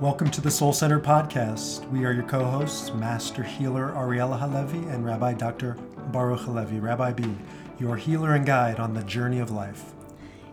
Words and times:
Welcome 0.00 0.30
to 0.30 0.40
the 0.40 0.50
Soul 0.50 0.72
Center 0.72 0.98
podcast. 0.98 1.86
We 1.90 2.06
are 2.06 2.12
your 2.12 2.22
co 2.22 2.42
hosts, 2.42 2.90
Master 2.94 3.42
Healer 3.42 3.90
Ariella 3.90 4.38
Halevi 4.38 4.78
and 4.88 5.04
Rabbi 5.04 5.34
Dr. 5.34 5.76
Baruch 6.10 6.40
Halevi, 6.40 6.80
Rabbi 6.80 7.12
B, 7.12 7.36
your 7.78 7.96
healer 7.96 8.34
and 8.34 8.46
guide 8.46 8.80
on 8.80 8.94
the 8.94 9.04
journey 9.04 9.40
of 9.40 9.50
life. 9.50 9.92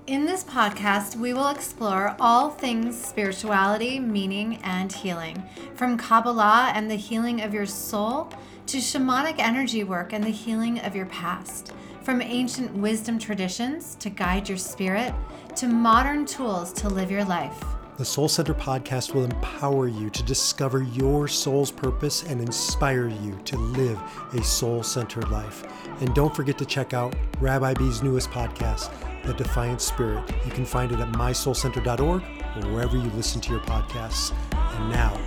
In 0.05 0.25
this 0.25 0.43
podcast, 0.43 1.15
we 1.15 1.33
will 1.33 1.47
explore 1.47 2.13
all 2.19 2.49
things 2.49 3.01
spirituality, 3.01 4.01
meaning, 4.01 4.57
and 4.63 4.91
healing, 4.91 5.41
from 5.75 5.97
Kabbalah 5.97 6.73
and 6.75 6.91
the 6.91 6.95
healing 6.95 7.41
of 7.41 7.53
your 7.53 7.65
soul 7.65 8.29
to 8.65 8.79
shamanic 8.79 9.39
energy 9.39 9.85
work 9.85 10.11
and 10.11 10.25
the 10.25 10.29
healing 10.29 10.81
of 10.81 10.93
your 10.93 11.05
past, 11.05 11.71
from 12.01 12.21
ancient 12.21 12.73
wisdom 12.73 13.17
traditions 13.17 13.95
to 14.01 14.09
guide 14.09 14.49
your 14.49 14.57
spirit 14.57 15.13
to 15.55 15.69
modern 15.69 16.25
tools 16.25 16.73
to 16.73 16.89
live 16.89 17.09
your 17.09 17.23
life. 17.23 17.76
The 17.97 18.05
Soul 18.05 18.29
Center 18.29 18.53
podcast 18.53 19.15
will 19.15 19.23
empower 19.23 19.87
you 19.87 20.11
to 20.11 20.21
discover 20.21 20.83
your 20.83 21.27
soul's 21.27 21.71
purpose 21.71 22.21
and 22.21 22.39
inspire 22.39 23.07
you 23.07 23.35
to 23.45 23.57
live 23.57 23.99
a 24.33 24.43
soul 24.43 24.83
centered 24.83 25.29
life. 25.29 25.63
And 25.99 26.13
don't 26.13 26.35
forget 26.35 26.59
to 26.59 26.65
check 26.65 26.93
out 26.93 27.15
Rabbi 27.39 27.73
B's 27.73 28.03
newest 28.03 28.29
podcast, 28.29 28.91
The 29.23 29.33
Defiant 29.33 29.81
Spirit. 29.81 30.31
You 30.45 30.51
can 30.51 30.63
find 30.63 30.91
it 30.91 30.99
at 30.99 31.11
mysoulcenter.org 31.13 32.21
or 32.21 32.71
wherever 32.71 32.95
you 32.95 33.09
listen 33.15 33.41
to 33.41 33.51
your 33.51 33.61
podcasts. 33.61 34.31
And 34.51 34.91
now, 34.91 35.19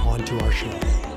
on 0.00 0.24
to 0.24 0.40
our 0.40 0.52
show. 0.52 1.15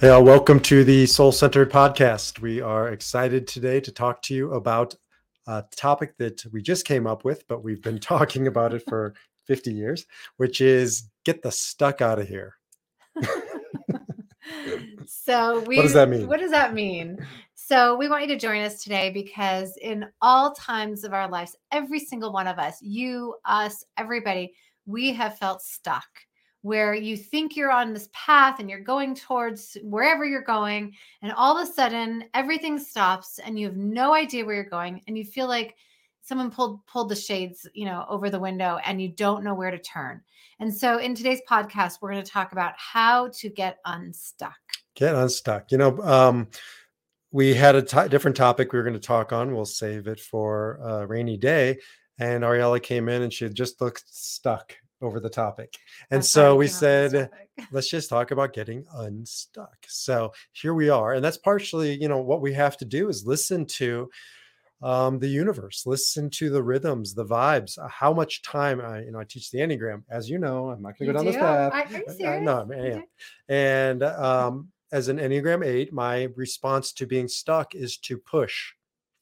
Hey, 0.00 0.08
all, 0.08 0.24
welcome 0.24 0.60
to 0.60 0.82
the 0.82 1.04
Soul 1.04 1.30
Centered 1.30 1.70
podcast. 1.70 2.40
We 2.40 2.62
are 2.62 2.88
excited 2.88 3.46
today 3.46 3.80
to 3.80 3.92
talk 3.92 4.22
to 4.22 4.34
you 4.34 4.54
about 4.54 4.94
a 5.46 5.62
topic 5.76 6.16
that 6.16 6.42
we 6.50 6.62
just 6.62 6.86
came 6.86 7.06
up 7.06 7.22
with, 7.22 7.46
but 7.48 7.62
we've 7.62 7.82
been 7.82 7.98
talking 8.00 8.46
about 8.46 8.72
it 8.72 8.82
for 8.88 9.12
50 9.46 9.74
years, 9.74 10.06
which 10.38 10.62
is 10.62 11.10
get 11.26 11.42
the 11.42 11.52
stuck 11.52 12.00
out 12.00 12.18
of 12.18 12.26
here. 12.26 12.54
so 15.06 15.60
we 15.66 15.76
What 15.76 15.82
does 15.82 15.92
that 15.92 16.08
mean? 16.08 16.26
What 16.26 16.40
does 16.40 16.52
that 16.52 16.72
mean? 16.72 17.18
So 17.54 17.94
we 17.94 18.08
want 18.08 18.22
you 18.22 18.28
to 18.28 18.38
join 18.38 18.62
us 18.62 18.82
today 18.82 19.10
because 19.10 19.76
in 19.82 20.06
all 20.22 20.54
times 20.54 21.04
of 21.04 21.12
our 21.12 21.28
lives, 21.28 21.54
every 21.72 22.00
single 22.00 22.32
one 22.32 22.46
of 22.46 22.58
us, 22.58 22.78
you, 22.80 23.34
us, 23.44 23.84
everybody, 23.98 24.54
we 24.86 25.12
have 25.12 25.36
felt 25.36 25.60
stuck 25.60 26.08
where 26.62 26.94
you 26.94 27.16
think 27.16 27.56
you're 27.56 27.72
on 27.72 27.92
this 27.92 28.08
path 28.12 28.60
and 28.60 28.68
you're 28.68 28.80
going 28.80 29.14
towards 29.14 29.76
wherever 29.82 30.24
you're 30.24 30.42
going 30.42 30.94
and 31.22 31.32
all 31.32 31.56
of 31.56 31.68
a 31.68 31.72
sudden 31.72 32.24
everything 32.34 32.78
stops 32.78 33.38
and 33.38 33.58
you 33.58 33.66
have 33.66 33.76
no 33.76 34.14
idea 34.14 34.44
where 34.44 34.54
you're 34.54 34.64
going 34.64 35.02
and 35.06 35.16
you 35.16 35.24
feel 35.24 35.48
like 35.48 35.76
someone 36.22 36.50
pulled 36.50 36.84
pulled 36.86 37.08
the 37.08 37.16
shades 37.16 37.66
you 37.74 37.86
know 37.86 38.04
over 38.08 38.28
the 38.28 38.38
window 38.38 38.78
and 38.84 39.00
you 39.00 39.08
don't 39.08 39.42
know 39.42 39.54
where 39.54 39.70
to 39.70 39.78
turn 39.78 40.20
and 40.58 40.72
so 40.72 40.98
in 40.98 41.14
today's 41.14 41.40
podcast 41.48 41.98
we're 42.00 42.12
going 42.12 42.22
to 42.22 42.30
talk 42.30 42.52
about 42.52 42.74
how 42.76 43.28
to 43.28 43.48
get 43.48 43.78
unstuck 43.86 44.58
Get 45.00 45.14
unstuck. 45.14 45.70
You 45.72 45.78
know, 45.78 45.98
um, 46.02 46.48
we 47.30 47.54
had 47.54 47.76
a 47.76 48.08
different 48.08 48.36
topic 48.36 48.72
we 48.72 48.78
were 48.78 48.82
going 48.82 48.94
to 48.94 49.00
talk 49.00 49.32
on. 49.32 49.54
We'll 49.54 49.64
save 49.64 50.08
it 50.08 50.20
for 50.20 50.78
a 50.82 51.06
rainy 51.06 51.36
day. 51.36 51.78
And 52.18 52.42
Ariella 52.44 52.82
came 52.82 53.08
in 53.08 53.22
and 53.22 53.32
she 53.32 53.48
just 53.48 53.80
looked 53.80 54.04
stuck 54.06 54.74
over 55.02 55.20
the 55.20 55.30
topic. 55.30 55.74
And 56.10 56.18
That's 56.18 56.30
so 56.30 56.56
we 56.56 56.66
came 56.66 56.74
up 56.74 56.80
with 56.82 57.12
this 57.12 57.20
said, 57.20 57.30
let's 57.72 57.88
just 57.88 58.10
talk 58.10 58.30
about 58.30 58.52
getting 58.52 58.84
unstuck. 58.94 59.76
So 59.88 60.32
here 60.52 60.74
we 60.74 60.88
are. 60.90 61.14
And 61.14 61.24
that's 61.24 61.38
partially, 61.38 62.00
you 62.00 62.08
know, 62.08 62.18
what 62.18 62.40
we 62.40 62.52
have 62.54 62.76
to 62.78 62.84
do 62.84 63.08
is 63.08 63.26
listen 63.26 63.66
to 63.66 64.10
um, 64.82 65.18
the 65.18 65.28
universe, 65.28 65.84
listen 65.86 66.30
to 66.30 66.48
the 66.48 66.62
rhythms, 66.62 67.12
the 67.14 67.24
vibes, 67.24 67.78
uh, 67.78 67.88
how 67.88 68.12
much 68.14 68.42
time 68.42 68.80
I, 68.80 69.02
you 69.02 69.10
know, 69.12 69.18
I 69.20 69.24
teach 69.24 69.50
the 69.50 69.58
Enneagram, 69.58 70.02
as 70.10 70.30
you 70.30 70.38
know, 70.38 70.70
I'm 70.70 70.80
not 70.80 70.98
going 70.98 71.08
to 71.08 71.12
go 71.12 71.18
down 71.18 71.26
this 71.26 71.34
do? 71.34 71.40
path. 71.40 71.72
Are- 71.72 71.76
are 71.82 71.98
you 71.98 72.04
Uh, 72.08 72.12
serious? 72.12 72.44
no, 72.44 72.68
I 72.72 72.76
am. 72.76 73.04
And 73.48 74.02
um, 74.02 74.68
as 74.92 75.08
an 75.08 75.18
Enneagram 75.18 75.64
8, 75.66 75.92
my 75.92 76.28
response 76.34 76.92
to 76.94 77.06
being 77.06 77.28
stuck 77.28 77.74
is 77.74 77.98
to 77.98 78.16
push 78.16 78.72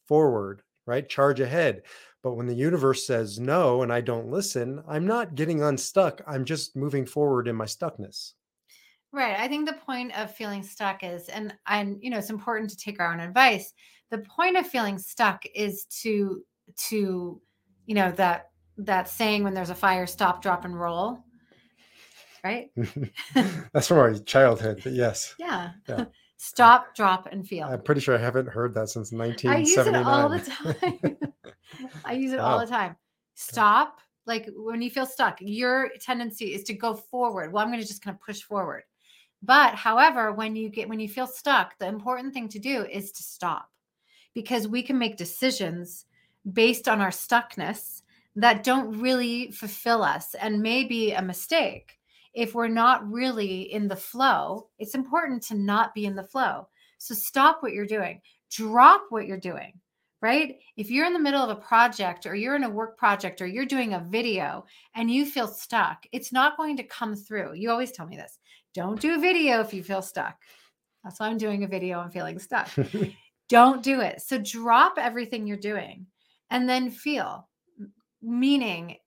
forward, 0.06 0.62
right? 0.86 1.08
Charge 1.08 1.40
ahead. 1.40 1.82
But 2.22 2.34
when 2.34 2.46
the 2.46 2.54
universe 2.54 3.06
says 3.06 3.38
no 3.38 3.82
and 3.82 3.92
I 3.92 4.00
don't 4.00 4.30
listen, 4.30 4.82
I'm 4.88 5.06
not 5.06 5.34
getting 5.34 5.62
unstuck. 5.62 6.20
I'm 6.26 6.44
just 6.44 6.74
moving 6.74 7.06
forward 7.06 7.46
in 7.46 7.56
my 7.56 7.64
stuckness. 7.64 8.32
Right. 9.12 9.38
I 9.38 9.48
think 9.48 9.66
the 9.66 9.74
point 9.74 10.16
of 10.18 10.34
feeling 10.34 10.62
stuck 10.62 11.02
is, 11.02 11.28
and 11.28 11.54
and 11.66 11.98
you 12.02 12.10
know, 12.10 12.18
it's 12.18 12.30
important 12.30 12.70
to 12.70 12.76
take 12.76 13.00
our 13.00 13.12
own 13.12 13.20
advice. 13.20 13.72
The 14.10 14.18
point 14.18 14.56
of 14.56 14.66
feeling 14.66 14.98
stuck 14.98 15.44
is 15.54 15.86
to 16.02 16.42
to, 16.88 17.40
you 17.86 17.94
know, 17.94 18.10
that 18.12 18.50
that 18.76 19.08
saying 19.08 19.44
when 19.44 19.54
there's 19.54 19.70
a 19.70 19.74
fire, 19.74 20.06
stop, 20.06 20.42
drop, 20.42 20.64
and 20.64 20.78
roll. 20.78 21.24
Right? 22.44 22.70
That's 23.72 23.88
from 23.88 23.98
our 23.98 24.14
childhood, 24.14 24.80
but 24.84 24.92
yes, 24.92 25.34
Yeah. 25.38 25.70
Yeah. 25.88 26.04
stop, 26.38 26.94
drop, 26.94 27.28
and 27.30 27.46
feel. 27.46 27.66
I'm 27.66 27.82
pretty 27.82 28.00
sure 28.00 28.16
I 28.16 28.20
haven't 28.20 28.48
heard 28.48 28.72
that 28.74 28.88
since 28.88 29.12
1979. 29.12 29.54
I 29.54 29.58
use 29.60 29.76
it 29.76 29.92
1979. 29.92 30.14
all 30.14 30.28
the 30.30 31.14
time. 31.14 31.34
I 32.04 32.12
use 32.14 32.32
it 32.32 32.40
all 32.40 32.58
the 32.58 32.66
time. 32.66 32.96
Stop. 33.34 34.00
Like 34.26 34.48
when 34.56 34.82
you 34.82 34.90
feel 34.90 35.06
stuck, 35.06 35.38
your 35.40 35.90
tendency 36.00 36.54
is 36.54 36.64
to 36.64 36.74
go 36.74 36.94
forward. 36.94 37.52
Well, 37.52 37.62
I'm 37.62 37.70
going 37.70 37.80
to 37.80 37.86
just 37.86 38.02
kind 38.02 38.14
of 38.14 38.20
push 38.20 38.42
forward. 38.42 38.82
But 39.42 39.74
however, 39.74 40.32
when 40.32 40.56
you 40.56 40.68
get 40.68 40.88
when 40.88 41.00
you 41.00 41.08
feel 41.08 41.26
stuck, 41.26 41.78
the 41.78 41.86
important 41.86 42.34
thing 42.34 42.48
to 42.48 42.58
do 42.58 42.84
is 42.84 43.12
to 43.12 43.22
stop. 43.22 43.70
Because 44.34 44.68
we 44.68 44.82
can 44.82 44.98
make 44.98 45.16
decisions 45.16 46.04
based 46.52 46.88
on 46.88 47.00
our 47.00 47.10
stuckness 47.10 48.02
that 48.36 48.64
don't 48.64 49.00
really 49.00 49.50
fulfill 49.50 50.02
us 50.02 50.34
and 50.34 50.62
may 50.62 50.84
be 50.84 51.12
a 51.12 51.22
mistake. 51.22 51.97
If 52.38 52.54
we're 52.54 52.68
not 52.68 53.10
really 53.10 53.62
in 53.72 53.88
the 53.88 53.96
flow, 53.96 54.68
it's 54.78 54.94
important 54.94 55.42
to 55.48 55.56
not 55.56 55.92
be 55.92 56.06
in 56.06 56.14
the 56.14 56.22
flow. 56.22 56.68
So 56.98 57.12
stop 57.12 57.64
what 57.64 57.72
you're 57.72 57.84
doing, 57.84 58.20
drop 58.48 59.06
what 59.08 59.26
you're 59.26 59.40
doing, 59.40 59.72
right? 60.22 60.54
If 60.76 60.88
you're 60.88 61.04
in 61.04 61.12
the 61.12 61.18
middle 61.18 61.42
of 61.42 61.50
a 61.50 61.60
project 61.60 62.26
or 62.26 62.36
you're 62.36 62.54
in 62.54 62.62
a 62.62 62.70
work 62.70 62.96
project 62.96 63.42
or 63.42 63.48
you're 63.48 63.66
doing 63.66 63.94
a 63.94 64.06
video 64.08 64.64
and 64.94 65.10
you 65.10 65.26
feel 65.26 65.48
stuck, 65.48 66.04
it's 66.12 66.32
not 66.32 66.56
going 66.56 66.76
to 66.76 66.84
come 66.84 67.16
through. 67.16 67.54
You 67.54 67.72
always 67.72 67.90
tell 67.90 68.06
me 68.06 68.16
this 68.16 68.38
don't 68.72 69.00
do 69.00 69.16
a 69.16 69.18
video 69.18 69.60
if 69.60 69.74
you 69.74 69.82
feel 69.82 70.00
stuck. 70.00 70.36
That's 71.02 71.18
why 71.18 71.26
I'm 71.26 71.38
doing 71.38 71.64
a 71.64 71.68
video 71.68 72.02
and 72.02 72.12
feeling 72.12 72.38
stuck. 72.38 72.70
don't 73.48 73.82
do 73.82 74.00
it. 74.00 74.22
So 74.22 74.38
drop 74.38 74.94
everything 74.96 75.44
you're 75.44 75.56
doing 75.56 76.06
and 76.50 76.68
then 76.68 76.92
feel, 76.92 77.48
meaning 78.22 78.98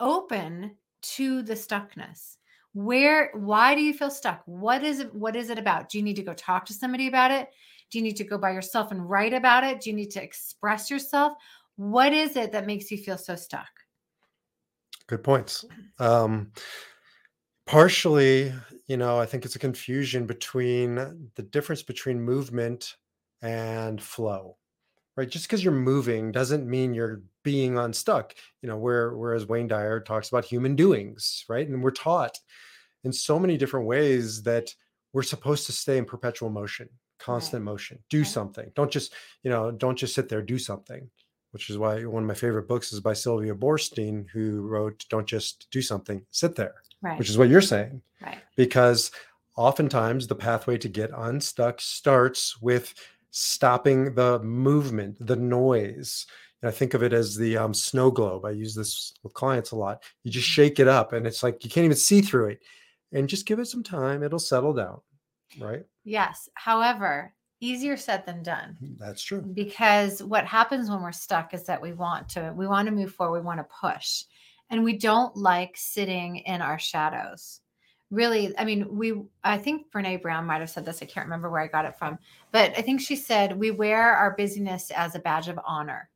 open 0.00 0.76
to 1.02 1.42
the 1.42 1.54
stuckness. 1.54 2.36
Where 2.74 3.30
why 3.34 3.74
do 3.74 3.80
you 3.80 3.94
feel 3.94 4.10
stuck? 4.10 4.42
What 4.46 4.82
is 4.84 5.00
it 5.00 5.14
what 5.14 5.36
is 5.36 5.48
it 5.48 5.58
about? 5.58 5.88
Do 5.88 5.98
you 5.98 6.04
need 6.04 6.16
to 6.16 6.22
go 6.22 6.34
talk 6.34 6.66
to 6.66 6.74
somebody 6.74 7.06
about 7.06 7.30
it? 7.30 7.48
Do 7.90 7.98
you 7.98 8.04
need 8.04 8.16
to 8.16 8.24
go 8.24 8.36
by 8.36 8.50
yourself 8.50 8.90
and 8.90 9.08
write 9.08 9.32
about 9.32 9.64
it? 9.64 9.80
Do 9.80 9.90
you 9.90 9.96
need 9.96 10.10
to 10.12 10.22
express 10.22 10.90
yourself? 10.90 11.34
What 11.76 12.12
is 12.12 12.36
it 12.36 12.52
that 12.52 12.66
makes 12.66 12.90
you 12.90 12.98
feel 12.98 13.18
so 13.18 13.36
stuck? 13.36 13.68
Good 15.06 15.22
points. 15.22 15.64
Um, 15.98 16.52
partially, 17.66 18.52
you 18.86 18.96
know, 18.96 19.18
I 19.18 19.26
think 19.26 19.44
it's 19.44 19.56
a 19.56 19.60
confusion 19.60 20.26
between 20.26 21.30
the 21.34 21.42
difference 21.42 21.82
between 21.82 22.20
movement 22.20 22.96
and 23.42 24.02
flow, 24.02 24.56
right? 25.16 25.28
Just 25.28 25.46
because 25.46 25.62
you're 25.62 25.72
moving 25.72 26.32
doesn't 26.32 26.68
mean 26.68 26.94
you're 26.94 27.22
being 27.44 27.78
unstuck. 27.78 28.34
You 28.62 28.68
know, 28.68 28.76
where 28.76 29.16
whereas 29.16 29.46
Wayne 29.46 29.68
Dyer 29.68 30.00
talks 30.00 30.28
about 30.28 30.44
human 30.44 30.74
doings, 30.74 31.44
right? 31.48 31.68
And 31.68 31.82
we're 31.82 31.92
taught 31.92 32.36
in 33.04 33.12
so 33.12 33.38
many 33.38 33.56
different 33.56 33.86
ways 33.86 34.42
that 34.42 34.74
we're 35.12 35.22
supposed 35.22 35.66
to 35.66 35.72
stay 35.72 35.96
in 35.98 36.04
perpetual 36.04 36.50
motion, 36.50 36.88
constant 37.20 37.62
motion. 37.62 37.98
Do 38.10 38.18
Right. 38.22 38.26
something. 38.26 38.72
Don't 38.74 38.90
just, 38.90 39.12
you 39.44 39.50
know, 39.50 39.70
don't 39.70 39.96
just 39.96 40.14
sit 40.14 40.28
there. 40.28 40.42
Do 40.42 40.58
something 40.58 41.08
which 41.52 41.70
is 41.70 41.78
why 41.78 42.04
one 42.04 42.24
of 42.24 42.26
my 42.26 42.34
favorite 42.34 42.66
books 42.66 42.92
is 42.92 42.98
by 42.98 43.12
Sylvia 43.12 43.54
Boorstein, 43.54 44.28
who 44.30 44.62
wrote 44.62 45.04
Don't 45.08 45.24
Just 45.24 45.68
Do 45.70 45.80
Something, 45.80 46.26
Sit 46.32 46.56
There, 46.56 46.74
Right. 47.00 47.16
which 47.16 47.30
is 47.30 47.38
what 47.38 47.48
you're 47.48 47.60
saying. 47.60 48.02
right. 48.20 48.38
Because 48.56 49.12
oftentimes 49.56 50.26
the 50.26 50.34
pathway 50.34 50.78
to 50.78 50.88
get 50.88 51.10
unstuck 51.14 51.80
starts 51.80 52.60
with 52.60 52.92
stopping 53.30 54.16
the 54.16 54.40
movement, 54.40 55.16
the 55.24 55.36
noise. 55.36 56.26
And 56.64 56.70
I 56.70 56.72
think 56.74 56.94
of 56.94 57.02
it 57.02 57.12
as 57.12 57.36
the 57.36 57.58
um, 57.58 57.74
snow 57.74 58.10
globe. 58.10 58.46
I 58.46 58.52
use 58.52 58.74
this 58.74 59.12
with 59.22 59.34
clients 59.34 59.72
a 59.72 59.76
lot. 59.76 60.02
You 60.22 60.30
just 60.30 60.48
shake 60.48 60.80
it 60.80 60.88
up, 60.88 61.12
and 61.12 61.26
it's 61.26 61.42
like 61.42 61.62
you 61.62 61.68
can't 61.68 61.84
even 61.84 61.94
see 61.94 62.22
through 62.22 62.46
it. 62.46 62.60
And 63.12 63.28
just 63.28 63.44
give 63.44 63.58
it 63.58 63.66
some 63.66 63.82
time, 63.82 64.22
it'll 64.22 64.38
settle 64.38 64.72
down. 64.72 65.02
Right? 65.60 65.82
Yes. 66.04 66.48
However, 66.54 67.34
easier 67.60 67.98
said 67.98 68.24
than 68.24 68.42
done. 68.42 68.78
That's 68.98 69.22
true. 69.22 69.42
because 69.42 70.22
what 70.22 70.46
happens 70.46 70.88
when 70.88 71.02
we're 71.02 71.12
stuck 71.12 71.52
is 71.52 71.64
that 71.64 71.82
we 71.82 71.92
want 71.92 72.30
to 72.30 72.54
we 72.56 72.66
want 72.66 72.88
to 72.88 72.94
move 72.94 73.12
forward 73.12 73.40
we 73.40 73.44
want 73.44 73.60
to 73.60 73.66
push 73.78 74.24
and 74.70 74.82
we 74.82 74.96
don't 74.96 75.36
like 75.36 75.74
sitting 75.76 76.36
in 76.36 76.62
our 76.62 76.78
shadows 76.78 77.60
really 78.10 78.56
i 78.58 78.64
mean 78.64 78.86
we 78.90 79.22
i 79.42 79.56
think 79.56 79.90
brene 79.90 80.20
brown 80.20 80.44
might 80.44 80.60
have 80.60 80.68
said 80.68 80.84
this 80.84 81.00
i 81.02 81.06
can't 81.06 81.26
remember 81.26 81.50
where 81.50 81.62
i 81.62 81.66
got 81.66 81.86
it 81.86 81.96
from 81.98 82.18
but 82.52 82.70
i 82.76 82.82
think 82.82 83.00
she 83.00 83.16
said 83.16 83.58
we 83.58 83.70
wear 83.70 84.14
our 84.14 84.34
busyness 84.36 84.90
as 84.90 85.14
a 85.14 85.18
badge 85.18 85.48
of 85.48 85.58
honor 85.66 86.10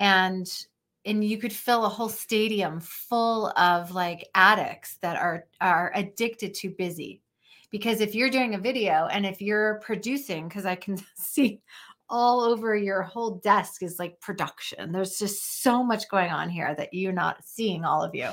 and 0.00 0.66
and 1.04 1.24
you 1.24 1.38
could 1.38 1.52
fill 1.52 1.84
a 1.84 1.88
whole 1.88 2.08
stadium 2.08 2.80
full 2.80 3.52
of 3.56 3.92
like 3.92 4.28
addicts 4.34 4.98
that 5.02 5.16
are 5.16 5.46
are 5.60 5.92
addicted 5.94 6.54
to 6.54 6.70
busy 6.70 7.22
because 7.70 8.00
if 8.00 8.14
you're 8.14 8.30
doing 8.30 8.54
a 8.54 8.58
video 8.58 9.08
and 9.10 9.24
if 9.24 9.40
you're 9.40 9.80
producing 9.84 10.48
because 10.48 10.66
i 10.66 10.74
can 10.74 10.98
see 11.16 11.60
all 12.08 12.40
over 12.40 12.76
your 12.76 13.02
whole 13.02 13.36
desk 13.38 13.82
is 13.82 13.98
like 13.98 14.20
production 14.20 14.92
there's 14.92 15.18
just 15.18 15.62
so 15.62 15.82
much 15.82 16.08
going 16.08 16.30
on 16.30 16.48
here 16.48 16.74
that 16.76 16.94
you're 16.94 17.12
not 17.12 17.44
seeing 17.44 17.84
all 17.84 18.02
of 18.02 18.14
you 18.14 18.28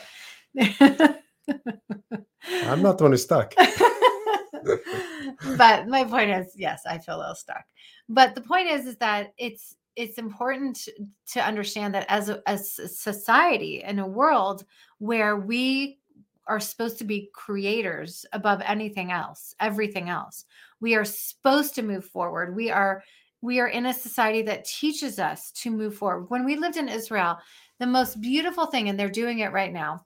I'm 2.45 2.81
not 2.81 2.97
the 2.97 3.03
one 3.03 3.11
who's 3.11 3.23
stuck. 3.23 3.53
but 5.57 5.87
my 5.87 6.03
point 6.03 6.31
is, 6.31 6.53
yes, 6.55 6.81
I 6.87 6.97
feel 6.97 7.17
a 7.17 7.19
little 7.19 7.35
stuck. 7.35 7.63
But 8.09 8.35
the 8.35 8.41
point 8.41 8.69
is, 8.69 8.85
is 8.85 8.97
that 8.97 9.33
it's 9.37 9.75
it's 9.95 10.17
important 10.17 10.87
to 11.31 11.45
understand 11.45 11.93
that 11.93 12.05
as 12.09 12.29
a, 12.29 12.41
as 12.47 12.79
a 12.79 12.87
society 12.87 13.83
in 13.83 13.99
a 13.99 14.07
world 14.07 14.65
where 14.99 15.37
we 15.37 15.99
are 16.47 16.59
supposed 16.59 16.97
to 16.97 17.03
be 17.03 17.29
creators 17.33 18.25
above 18.33 18.61
anything 18.65 19.11
else, 19.11 19.55
everything 19.59 20.09
else. 20.09 20.45
We 20.81 20.95
are 20.95 21.05
supposed 21.05 21.75
to 21.75 21.81
move 21.83 22.05
forward. 22.05 22.55
We 22.55 22.69
are 22.69 23.03
we 23.41 23.59
are 23.59 23.67
in 23.67 23.87
a 23.87 23.93
society 23.93 24.41
that 24.43 24.65
teaches 24.65 25.19
us 25.19 25.51
to 25.51 25.69
move 25.69 25.95
forward. 25.95 26.29
When 26.29 26.45
we 26.45 26.55
lived 26.55 26.77
in 26.77 26.87
Israel, 26.87 27.37
the 27.79 27.85
most 27.85 28.21
beautiful 28.21 28.67
thing 28.67 28.87
and 28.87 28.97
they're 28.97 29.09
doing 29.09 29.39
it 29.39 29.51
right 29.51 29.73
now 29.73 30.05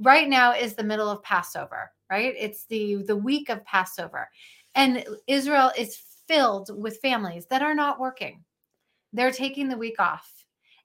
right 0.00 0.28
now 0.28 0.52
is 0.52 0.74
the 0.74 0.84
middle 0.84 1.08
of 1.08 1.22
Passover, 1.22 1.90
right? 2.10 2.34
It's 2.38 2.64
the 2.66 3.02
the 3.04 3.16
week 3.16 3.48
of 3.48 3.64
Passover. 3.64 4.28
And 4.74 5.04
Israel 5.26 5.70
is 5.76 6.00
filled 6.26 6.70
with 6.76 7.00
families 7.00 7.46
that 7.46 7.62
are 7.62 7.74
not 7.74 8.00
working. 8.00 8.42
They're 9.14 9.30
taking 9.30 9.68
the 9.68 9.78
week 9.78 9.98
off. 9.98 10.30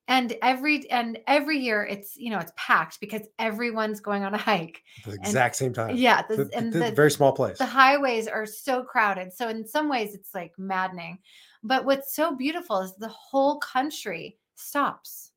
And 0.08 0.36
every 0.42 0.90
and 0.90 1.20
every 1.28 1.60
year 1.60 1.84
it's 1.86 2.16
you 2.18 2.32
know 2.32 2.40
it's 2.40 2.52
packed 2.56 3.00
because 3.00 3.22
everyone's 3.38 4.00
going 4.00 4.24
on 4.24 4.34
a 4.34 4.38
hike. 4.52 4.82
the 5.06 5.14
exact 5.14 5.56
same 5.56 5.74
time. 5.74 5.96
Yeah, 5.98 6.24
The- 6.28 6.46
the, 6.46 6.50
and 6.58 6.74
the, 6.74 6.92
very 6.94 7.12
small 7.12 7.32
place. 7.34 7.58
the 7.60 7.66
highways 7.68 8.28
are 8.28 8.46
so 8.48 8.82
crowded. 8.84 9.34
So 9.34 9.50
in 9.50 9.68
some 9.68 9.88
ways 9.90 10.16
it's 10.16 10.34
like 10.34 10.54
maddening. 10.58 11.20
But 11.64 11.86
what's 11.86 12.16
so 12.16 12.36
beautiful 12.36 12.80
is 12.80 12.96
the 12.96 13.10
whole 13.10 13.60
country 13.60 14.38
stops. 14.56 15.32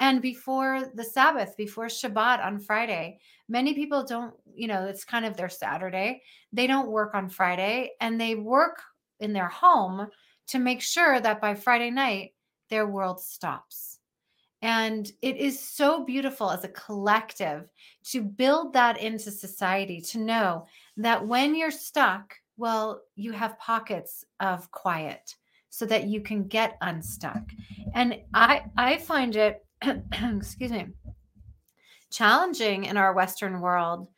And 0.00 0.22
before 0.22 0.90
the 0.94 1.04
Sabbath, 1.04 1.54
before 1.58 1.86
Shabbat 1.86 2.42
on 2.44 2.58
Friday, 2.58 3.20
many 3.50 3.74
people 3.74 4.02
don't, 4.02 4.32
you 4.54 4.66
know, 4.66 4.86
it's 4.86 5.04
kind 5.04 5.26
of 5.26 5.36
their 5.36 5.50
Saturday. 5.50 6.22
They 6.54 6.66
don't 6.66 6.88
work 6.88 7.14
on 7.14 7.28
Friday 7.28 7.90
and 8.00 8.18
they 8.18 8.34
work 8.34 8.80
in 9.20 9.34
their 9.34 9.48
home 9.48 10.08
to 10.50 10.58
make 10.58 10.80
sure 10.80 11.20
that 11.20 11.40
by 11.40 11.54
Friday 11.54 11.90
night, 11.90 12.34
their 12.68 12.86
world 12.86 13.20
stops. 13.20 13.98
And 14.62 15.10
it 15.22 15.36
is 15.36 15.58
so 15.58 16.04
beautiful 16.04 16.50
as 16.50 16.64
a 16.64 16.68
collective 16.68 17.68
to 18.10 18.22
build 18.22 18.74
that 18.74 19.00
into 19.00 19.30
society 19.30 20.00
to 20.02 20.18
know 20.18 20.66
that 20.98 21.26
when 21.26 21.54
you're 21.54 21.70
stuck, 21.70 22.34
well, 22.56 23.00
you 23.16 23.32
have 23.32 23.58
pockets 23.58 24.24
of 24.40 24.70
quiet 24.70 25.34
so 25.70 25.86
that 25.86 26.08
you 26.08 26.20
can 26.20 26.46
get 26.46 26.76
unstuck. 26.82 27.42
And 27.94 28.20
I 28.34 28.64
I 28.76 28.98
find 28.98 29.34
it 29.36 29.64
excuse 30.12 30.72
me 30.72 30.88
challenging 32.10 32.84
in 32.84 32.96
our 32.96 33.14
western 33.14 33.60
world 33.60 34.08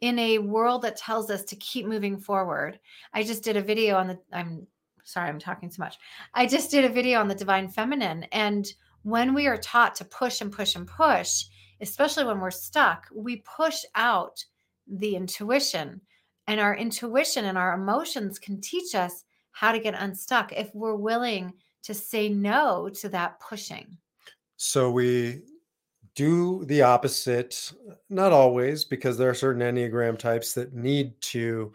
in 0.00 0.18
a 0.18 0.38
world 0.38 0.82
that 0.82 0.96
tells 0.96 1.30
us 1.30 1.44
to 1.44 1.56
keep 1.56 1.84
moving 1.84 2.16
forward. 2.16 2.78
I 3.12 3.22
just 3.22 3.42
did 3.42 3.56
a 3.56 3.62
video 3.62 3.96
on 3.96 4.08
the 4.08 4.18
I'm 4.32 4.66
sorry, 5.10 5.28
I'm 5.28 5.38
talking 5.38 5.68
too 5.68 5.82
much. 5.82 5.98
I 6.34 6.46
just 6.46 6.70
did 6.70 6.84
a 6.84 6.88
video 6.88 7.20
on 7.20 7.28
the 7.28 7.34
divine 7.34 7.68
feminine 7.68 8.24
and 8.32 8.66
when 9.02 9.34
we 9.34 9.46
are 9.46 9.56
taught 9.56 9.94
to 9.96 10.04
push 10.04 10.40
and 10.40 10.52
push 10.52 10.74
and 10.74 10.86
push, 10.86 11.44
especially 11.80 12.24
when 12.24 12.40
we're 12.40 12.50
stuck, 12.50 13.06
we 13.14 13.42
push 13.56 13.82
out 13.94 14.44
the 14.86 15.16
intuition. 15.16 16.00
And 16.46 16.60
our 16.60 16.76
intuition 16.76 17.46
and 17.46 17.56
our 17.56 17.74
emotions 17.74 18.38
can 18.38 18.60
teach 18.60 18.94
us 18.94 19.24
how 19.52 19.72
to 19.72 19.78
get 19.78 19.94
unstuck 19.94 20.52
if 20.52 20.74
we're 20.74 20.96
willing 20.96 21.52
to 21.84 21.94
say 21.94 22.28
no 22.28 22.90
to 23.00 23.08
that 23.08 23.40
pushing. 23.40 23.96
So 24.56 24.90
we 24.90 25.42
do 26.14 26.64
the 26.66 26.82
opposite, 26.82 27.72
not 28.10 28.32
always, 28.32 28.84
because 28.84 29.16
there 29.16 29.30
are 29.30 29.34
certain 29.34 29.62
Enneagram 29.62 30.18
types 30.18 30.52
that 30.54 30.74
need 30.74 31.18
to 31.22 31.72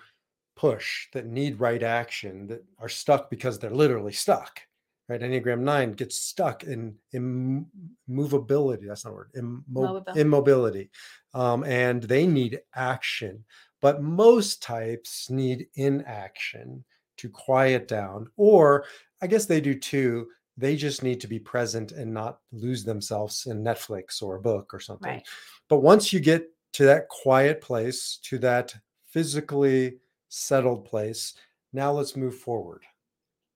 push, 0.55 1.07
that 1.13 1.25
need 1.25 1.59
right 1.59 1.83
action, 1.83 2.47
that 2.47 2.63
are 2.79 2.89
stuck 2.89 3.29
because 3.29 3.59
they're 3.59 3.69
literally 3.69 4.13
stuck. 4.13 4.61
Right? 5.07 5.21
Enneagram 5.21 5.59
9 5.59 5.93
gets 5.93 6.17
stuck 6.17 6.63
in 6.63 6.95
immovability. 7.11 8.87
That's 8.87 9.05
not 9.05 9.11
a 9.11 9.13
word. 9.13 9.29
Immo- 9.37 10.03
immobility. 10.15 10.89
Um, 11.35 11.63
and 11.63 12.01
they 12.01 12.25
need 12.25 12.61
action. 12.73 13.43
But 13.81 14.01
most 14.01 14.63
types 14.63 15.29
need 15.29 15.67
inaction 15.75 16.83
to 17.17 17.29
quiet 17.29 17.87
down, 17.87 18.29
or 18.35 18.85
I 19.21 19.27
guess 19.27 19.45
they 19.45 19.61
do 19.61 19.75
too 19.75 20.27
they 20.57 20.75
just 20.75 21.03
need 21.03 21.19
to 21.21 21.27
be 21.27 21.39
present 21.39 21.91
and 21.91 22.13
not 22.13 22.39
lose 22.51 22.83
themselves 22.83 23.45
in 23.47 23.63
Netflix 23.63 24.21
or 24.21 24.35
a 24.35 24.41
book 24.41 24.73
or 24.73 24.79
something. 24.79 25.11
Right. 25.11 25.27
But 25.67 25.79
once 25.79 26.13
you 26.13 26.19
get 26.19 26.49
to 26.73 26.85
that 26.85 27.09
quiet 27.09 27.61
place, 27.61 28.19
to 28.23 28.37
that 28.39 28.73
physically 29.07 29.97
settled 30.29 30.85
place, 30.85 31.33
now 31.73 31.91
let's 31.91 32.15
move 32.15 32.35
forward. 32.35 32.83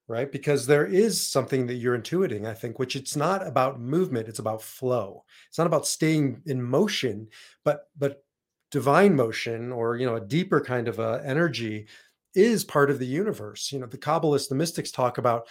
Right? 0.08 0.32
Because 0.32 0.66
there 0.66 0.88
is 0.88 1.22
something 1.22 1.68
that 1.68 1.76
you're 1.76 1.98
intuiting, 1.98 2.48
I 2.48 2.56
think, 2.56 2.80
which 2.80 2.96
it's 2.96 3.16
not 3.16 3.46
about 3.46 3.80
movement, 3.80 4.28
it's 4.28 4.40
about 4.40 4.64
flow. 4.64 5.24
It's 5.48 5.60
not 5.60 5.68
about 5.68 5.86
staying 5.86 6.42
in 6.48 6.62
motion, 6.62 7.28
but 7.64 7.90
but 7.96 8.24
divine 8.72 9.16
motion 9.16 9.72
or 9.72 9.98
you 9.98 10.08
know 10.08 10.16
a 10.16 10.22
deeper 10.22 10.62
kind 10.62 10.88
of 10.88 11.00
energy 11.00 11.88
is 12.34 12.64
part 12.64 12.90
of 12.90 12.98
the 12.98 13.06
universe. 13.06 13.72
You 13.72 13.80
know, 13.80 13.86
the 13.86 14.00
Kabbalists, 14.00 14.50
the 14.50 14.56
mystics 14.56 14.90
talk 14.90 15.20
about 15.20 15.48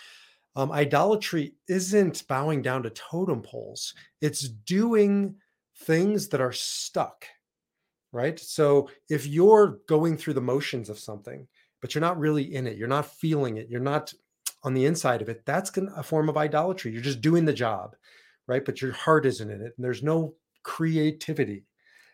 um, 0.56 0.73
idolatry 0.73 1.55
isn't 1.69 2.26
bowing 2.26 2.62
down 2.62 2.82
to 2.82 2.91
totem 2.91 3.43
poles 3.43 3.94
it's 4.20 4.41
doing 4.41 5.37
things 5.76 6.29
that 6.29 6.41
are 6.41 6.53
stuck 6.53 7.25
right? 8.12 8.38
So 8.38 8.88
if 9.08 9.26
you're 9.26 9.78
going 9.87 10.16
through 10.16 10.34
the 10.34 10.40
motions 10.40 10.88
of 10.88 10.99
something 10.99 11.46
but 11.81 11.94
you're 11.94 12.02
not 12.02 12.19
really 12.19 12.55
in 12.55 12.66
it 12.66 12.76
you're 12.76 12.88
not 12.88 13.06
feeling 13.06 13.56
it 13.56 13.69
you're 13.69 13.81
not 13.81 14.12
on 14.64 14.75
the 14.75 14.87
inside 14.87 15.22
of 15.22 15.28
it 15.28 15.44
that's 15.46 15.70
gonna, 15.70 15.93
a 15.96 16.02
form 16.02 16.28
of 16.28 16.37
idolatry. 16.37 16.93
You're 16.93 17.03
just 17.03 17.20
doing 17.20 17.44
the 17.44 17.53
job 17.53 17.94
right? 18.48 18.65
But 18.65 18.82
your 18.82 18.93
heart 18.93 19.27
isn't 19.27 19.48
in 19.48 19.60
it 19.60 19.74
and 19.77 19.84
there's 19.84 20.03
no 20.03 20.34
creativity. 20.65 21.65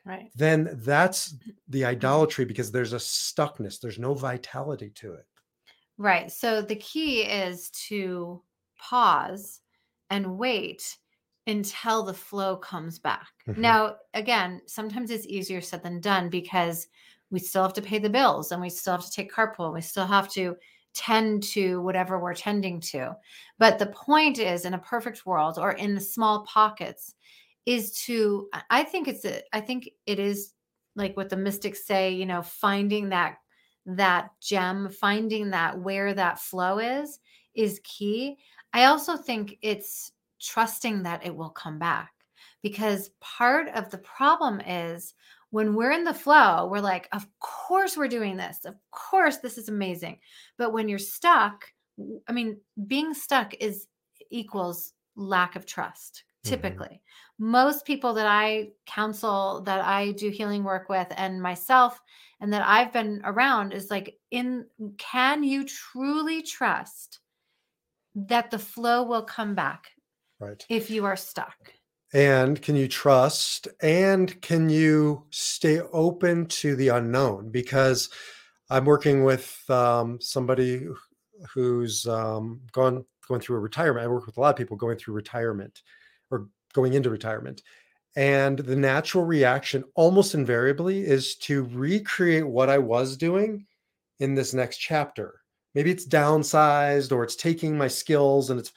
Right. 0.06 0.30
then 0.34 0.68
that's 0.82 1.34
the 1.68 1.80
mm-hmm. 1.80 1.88
idolatry 1.88 2.44
because 2.44 2.70
there's 2.70 2.92
a 2.92 2.96
stuckness 2.96 3.80
there's 3.80 3.98
no 3.98 4.12
vitality 4.12 4.90
to 4.96 5.14
it. 5.14 5.24
Right. 5.96 6.30
So 6.30 6.60
the 6.60 6.76
key 6.76 7.22
is 7.22 7.70
to 7.88 8.42
pause 8.78 9.60
and 10.10 10.36
wait 10.36 10.98
until 11.46 12.02
the 12.02 12.14
flow 12.14 12.56
comes 12.56 12.98
back. 12.98 13.28
Mhm. 13.48 13.58
Now, 13.58 13.96
again, 14.14 14.62
sometimes 14.66 15.10
it's 15.10 15.26
easier 15.26 15.60
said 15.60 15.82
than 15.82 16.00
done 16.00 16.28
because 16.30 16.88
we 17.30 17.38
still 17.38 17.62
have 17.62 17.74
to 17.74 17.82
pay 17.82 17.98
the 17.98 18.10
bills 18.10 18.52
and 18.52 18.60
we 18.62 18.70
still 18.70 18.92
have 18.94 19.04
to 19.04 19.10
take 19.10 19.32
carpool 19.32 19.66
and 19.66 19.74
we 19.74 19.80
still 19.80 20.06
have 20.06 20.28
to 20.32 20.56
tend 20.94 21.42
to 21.42 21.80
whatever 21.82 22.18
we're 22.20 22.34
tending 22.34 22.80
to. 22.80 23.14
But 23.58 23.78
the 23.78 23.86
point 23.88 24.38
is 24.38 24.64
in 24.64 24.74
a 24.74 24.78
perfect 24.78 25.26
world 25.26 25.58
or 25.58 25.72
in 25.72 25.94
the 25.94 26.00
small 26.00 26.44
pockets 26.46 27.14
is 27.66 27.92
to 28.04 28.48
I- 28.52 28.62
I 28.70 28.84
think 28.84 29.08
it's 29.08 29.24
a, 29.24 29.42
I 29.52 29.60
think 29.60 29.88
it 30.06 30.18
is 30.18 30.52
like 30.96 31.16
what 31.16 31.28
the 31.30 31.36
mystics 31.36 31.84
say, 31.86 32.10
you 32.12 32.26
know, 32.26 32.42
finding 32.42 33.08
that 33.10 33.38
that 33.86 34.30
gem, 34.40 34.88
finding 34.90 35.50
that 35.50 35.78
where 35.78 36.14
that 36.14 36.38
flow 36.38 36.78
is, 36.78 37.20
is 37.54 37.80
key. 37.84 38.38
I 38.72 38.84
also 38.84 39.16
think 39.16 39.58
it's 39.62 40.12
trusting 40.44 41.02
that 41.04 41.24
it 41.24 41.34
will 41.34 41.50
come 41.50 41.78
back 41.78 42.12
because 42.62 43.10
part 43.20 43.68
of 43.68 43.90
the 43.90 43.98
problem 43.98 44.60
is 44.60 45.14
when 45.50 45.74
we're 45.74 45.92
in 45.92 46.04
the 46.04 46.14
flow, 46.14 46.66
we're 46.68 46.80
like, 46.80 47.08
of 47.12 47.26
course 47.38 47.96
we're 47.96 48.08
doing 48.08 48.36
this. 48.36 48.64
Of 48.64 48.74
course 48.90 49.38
this 49.38 49.56
is 49.58 49.68
amazing. 49.68 50.18
But 50.58 50.72
when 50.72 50.88
you're 50.88 50.98
stuck, 50.98 51.66
I 52.26 52.32
mean, 52.32 52.60
being 52.86 53.14
stuck 53.14 53.54
is 53.54 53.86
equals 54.30 54.94
lack 55.16 55.54
of 55.56 55.64
trust 55.66 56.24
Mhm. 56.44 56.48
typically. 56.50 57.02
Most 57.38 57.84
people 57.86 58.14
that 58.14 58.26
I 58.26 58.72
counsel, 58.86 59.62
that 59.62 59.80
I 59.84 60.12
do 60.12 60.30
healing 60.30 60.64
work 60.64 60.88
with, 60.88 61.06
and 61.16 61.40
myself, 61.40 62.00
and 62.40 62.52
that 62.52 62.66
I've 62.66 62.92
been 62.92 63.20
around 63.24 63.72
is 63.72 63.90
like, 63.90 64.18
in 64.30 64.66
can 64.98 65.42
you 65.44 65.64
truly 65.64 66.42
trust 66.42 67.20
that 68.14 68.50
the 68.50 68.58
flow 68.58 69.02
will 69.04 69.22
come 69.24 69.54
back 69.54 69.90
right. 70.40 70.64
if 70.68 70.90
you 70.90 71.04
are 71.04 71.16
stuck? 71.16 71.72
and 72.14 72.62
can 72.62 72.76
you 72.76 72.86
trust 72.86 73.66
and 73.82 74.40
can 74.40 74.70
you 74.70 75.24
stay 75.30 75.80
open 75.92 76.46
to 76.46 76.76
the 76.76 76.88
unknown? 76.88 77.50
Because 77.50 78.08
i'm 78.70 78.86
working 78.86 79.24
with 79.24 79.62
um, 79.68 80.18
somebody 80.20 80.86
who's 81.52 82.06
um, 82.06 82.60
gone 82.72 83.04
going 83.28 83.40
through 83.40 83.56
a 83.56 83.60
retirement. 83.60 84.04
I 84.04 84.08
work 84.08 84.26
with 84.26 84.38
a 84.38 84.40
lot 84.40 84.50
of 84.50 84.56
people 84.56 84.76
going 84.76 84.96
through 84.96 85.14
retirement 85.14 85.82
or 86.30 86.48
going 86.72 86.94
into 86.94 87.10
retirement. 87.10 87.62
And 88.16 88.58
the 88.58 88.76
natural 88.76 89.24
reaction 89.24 89.82
almost 89.94 90.34
invariably 90.34 91.04
is 91.04 91.34
to 91.36 91.64
recreate 91.64 92.46
what 92.46 92.70
i 92.70 92.78
was 92.78 93.16
doing 93.16 93.66
in 94.20 94.34
this 94.34 94.54
next 94.54 94.78
chapter. 94.78 95.40
Maybe 95.74 95.90
it's 95.90 96.06
downsized 96.06 97.10
or 97.10 97.24
it's 97.24 97.34
taking 97.34 97.76
my 97.76 97.88
skills 97.88 98.50
and 98.50 98.60
it's 98.60 98.72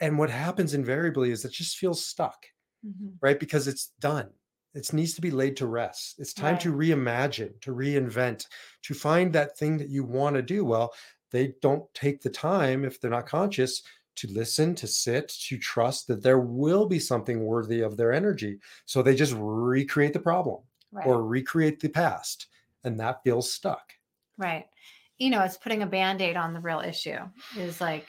and 0.00 0.18
what 0.18 0.30
happens 0.30 0.74
invariably 0.74 1.30
is 1.30 1.44
it 1.44 1.52
just 1.52 1.76
feels 1.76 2.04
stuck 2.04 2.46
mm-hmm. 2.86 3.08
right? 3.20 3.38
Because 3.38 3.68
it's 3.68 3.92
done. 4.00 4.30
It 4.74 4.92
needs 4.92 5.14
to 5.14 5.20
be 5.20 5.30
laid 5.30 5.56
to 5.58 5.66
rest. 5.66 6.16
It's 6.18 6.34
time 6.34 6.54
right. 6.54 6.60
to 6.60 6.72
reimagine, 6.72 7.60
to 7.62 7.74
reinvent, 7.74 8.44
to 8.82 8.94
find 8.94 9.32
that 9.32 9.56
thing 9.58 9.78
that 9.78 9.88
you 9.88 10.04
want 10.04 10.36
to 10.36 10.42
do. 10.42 10.64
Well, 10.64 10.92
they 11.30 11.54
don't 11.62 11.92
take 11.94 12.20
the 12.20 12.30
time 12.30 12.84
if 12.84 13.00
they're 13.00 13.10
not 13.10 13.26
conscious 13.26 13.82
to 14.16 14.28
listen, 14.28 14.74
to 14.74 14.86
sit, 14.86 15.28
to 15.48 15.58
trust 15.58 16.08
that 16.08 16.22
there 16.22 16.40
will 16.40 16.86
be 16.86 16.98
something 16.98 17.44
worthy 17.44 17.80
of 17.80 17.96
their 17.96 18.12
energy. 18.12 18.58
So 18.84 19.00
they 19.00 19.14
just 19.14 19.34
recreate 19.36 20.12
the 20.12 20.20
problem 20.20 20.62
right. 20.92 21.06
or 21.06 21.24
recreate 21.24 21.80
the 21.80 21.88
past, 21.88 22.46
and 22.84 22.98
that 23.00 23.22
feels 23.22 23.50
stuck. 23.50 23.92
Right. 24.36 24.66
You 25.18 25.30
know, 25.30 25.42
it's 25.42 25.56
putting 25.56 25.82
a 25.82 25.86
band 25.86 26.20
aid 26.20 26.36
on 26.36 26.52
the 26.52 26.60
real 26.60 26.80
issue 26.80 27.18
is 27.56 27.80
like, 27.80 28.08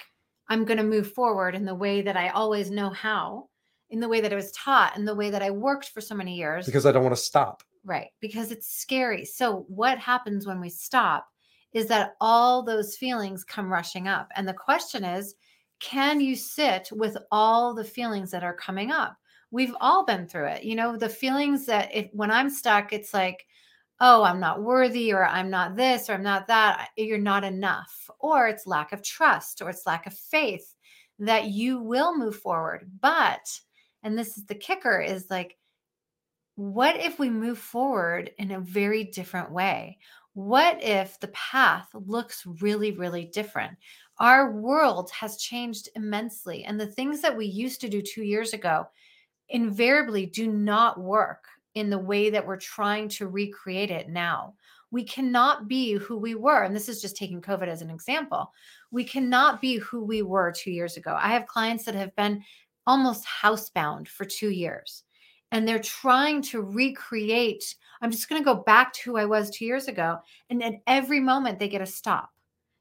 I'm 0.49 0.65
going 0.65 0.77
to 0.77 0.83
move 0.83 1.13
forward 1.13 1.55
in 1.55 1.65
the 1.65 1.75
way 1.75 2.01
that 2.01 2.17
I 2.17 2.29
always 2.29 2.71
know 2.71 2.89
how 2.89 3.49
in 3.89 3.99
the 3.99 4.07
way 4.07 4.21
that 4.21 4.31
I 4.31 4.35
was 4.35 4.51
taught 4.51 4.97
in 4.97 5.05
the 5.05 5.15
way 5.15 5.29
that 5.29 5.41
I 5.41 5.51
worked 5.51 5.89
for 5.89 6.01
so 6.01 6.15
many 6.15 6.35
years. 6.35 6.65
Because 6.65 6.85
I 6.85 6.91
don't 6.91 7.03
want 7.03 7.15
to 7.15 7.21
stop. 7.21 7.63
Right. 7.83 8.09
Because 8.19 8.51
it's 8.51 8.67
scary. 8.67 9.25
So, 9.25 9.65
what 9.67 9.97
happens 9.97 10.45
when 10.45 10.59
we 10.59 10.69
stop 10.69 11.27
is 11.73 11.87
that 11.87 12.15
all 12.19 12.63
those 12.63 12.97
feelings 12.97 13.43
come 13.43 13.71
rushing 13.71 14.07
up. 14.07 14.29
And 14.35 14.47
the 14.47 14.53
question 14.53 15.03
is 15.03 15.35
can 15.79 16.19
you 16.19 16.35
sit 16.35 16.89
with 16.91 17.17
all 17.31 17.73
the 17.73 17.85
feelings 17.85 18.31
that 18.31 18.43
are 18.43 18.53
coming 18.53 18.91
up? 18.91 19.15
We've 19.51 19.75
all 19.79 20.05
been 20.05 20.27
through 20.27 20.47
it. 20.47 20.63
You 20.63 20.75
know, 20.75 20.97
the 20.97 21.09
feelings 21.09 21.65
that 21.67 21.89
if, 21.93 22.09
when 22.11 22.31
I'm 22.31 22.49
stuck, 22.49 22.91
it's 22.91 23.13
like, 23.13 23.45
oh, 24.01 24.23
I'm 24.23 24.39
not 24.39 24.63
worthy, 24.63 25.13
or 25.13 25.25
I'm 25.25 25.49
not 25.49 25.75
this, 25.75 26.09
or 26.09 26.13
I'm 26.13 26.23
not 26.23 26.47
that. 26.47 26.89
You're 26.97 27.17
not 27.17 27.43
enough. 27.43 28.09
Or 28.19 28.47
it's 28.47 28.67
lack 28.67 28.93
of 28.93 29.03
trust, 29.03 29.61
or 29.61 29.69
it's 29.69 29.85
lack 29.85 30.07
of 30.07 30.13
faith 30.13 30.75
that 31.19 31.45
you 31.45 31.81
will 31.81 32.17
move 32.17 32.37
forward. 32.37 32.89
But 33.01 33.59
and 34.03 34.17
this 34.17 34.37
is 34.37 34.45
the 34.45 34.55
kicker 34.55 34.99
is 35.01 35.27
like 35.29 35.57
what 36.55 36.95
if 36.97 37.19
we 37.19 37.29
move 37.29 37.57
forward 37.57 38.31
in 38.37 38.51
a 38.51 38.59
very 38.59 39.03
different 39.03 39.51
way 39.51 39.97
what 40.33 40.81
if 40.83 41.19
the 41.19 41.27
path 41.29 41.87
looks 41.93 42.45
really 42.61 42.91
really 42.91 43.25
different 43.25 43.77
our 44.19 44.51
world 44.51 45.09
has 45.11 45.37
changed 45.37 45.89
immensely 45.95 46.63
and 46.65 46.79
the 46.79 46.87
things 46.87 47.21
that 47.21 47.35
we 47.35 47.45
used 47.45 47.81
to 47.81 47.89
do 47.89 48.01
2 48.01 48.23
years 48.23 48.53
ago 48.53 48.85
invariably 49.49 50.25
do 50.25 50.47
not 50.47 50.99
work 50.99 51.45
in 51.75 51.89
the 51.89 51.99
way 51.99 52.29
that 52.29 52.45
we're 52.45 52.57
trying 52.57 53.07
to 53.07 53.27
recreate 53.27 53.91
it 53.91 54.09
now 54.09 54.53
we 54.91 55.03
cannot 55.03 55.67
be 55.67 55.93
who 55.93 56.17
we 56.17 56.33
were 56.33 56.63
and 56.63 56.75
this 56.75 56.89
is 56.89 57.01
just 57.01 57.15
taking 57.15 57.41
covid 57.41 57.67
as 57.67 57.81
an 57.81 57.89
example 57.89 58.51
we 58.91 59.03
cannot 59.03 59.61
be 59.61 59.77
who 59.77 60.03
we 60.03 60.21
were 60.21 60.51
2 60.51 60.71
years 60.71 60.97
ago 60.97 61.15
i 61.19 61.29
have 61.29 61.45
clients 61.47 61.85
that 61.85 61.95
have 61.95 62.15
been 62.15 62.43
almost 62.89 63.23
housebound 63.23 64.07
for 64.07 64.25
two 64.25 64.49
years. 64.49 65.03
And 65.51 65.67
they're 65.67 65.77
trying 65.77 66.41
to 66.43 66.61
recreate. 66.61 67.75
I'm 68.01 68.09
just 68.09 68.27
going 68.27 68.41
to 68.41 68.45
go 68.45 68.63
back 68.63 68.93
to 68.93 69.01
who 69.05 69.17
I 69.17 69.25
was 69.25 69.51
two 69.51 69.65
years 69.65 69.87
ago. 69.87 70.17
And 70.49 70.63
at 70.63 70.81
every 70.87 71.19
moment, 71.19 71.59
they 71.59 71.69
get 71.69 71.83
a 71.83 71.85
stop. 71.85 72.31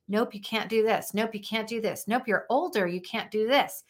Nope, 0.08 0.34
you 0.34 0.40
can't 0.40 0.70
do 0.70 0.82
this. 0.82 1.12
Nope, 1.12 1.34
you 1.34 1.40
can't 1.40 1.68
do 1.68 1.82
this. 1.82 2.04
Nope, 2.08 2.22
you're 2.26 2.46
older. 2.48 2.86
You 2.86 3.02
can't 3.02 3.30
do 3.30 3.46
this. 3.46 3.84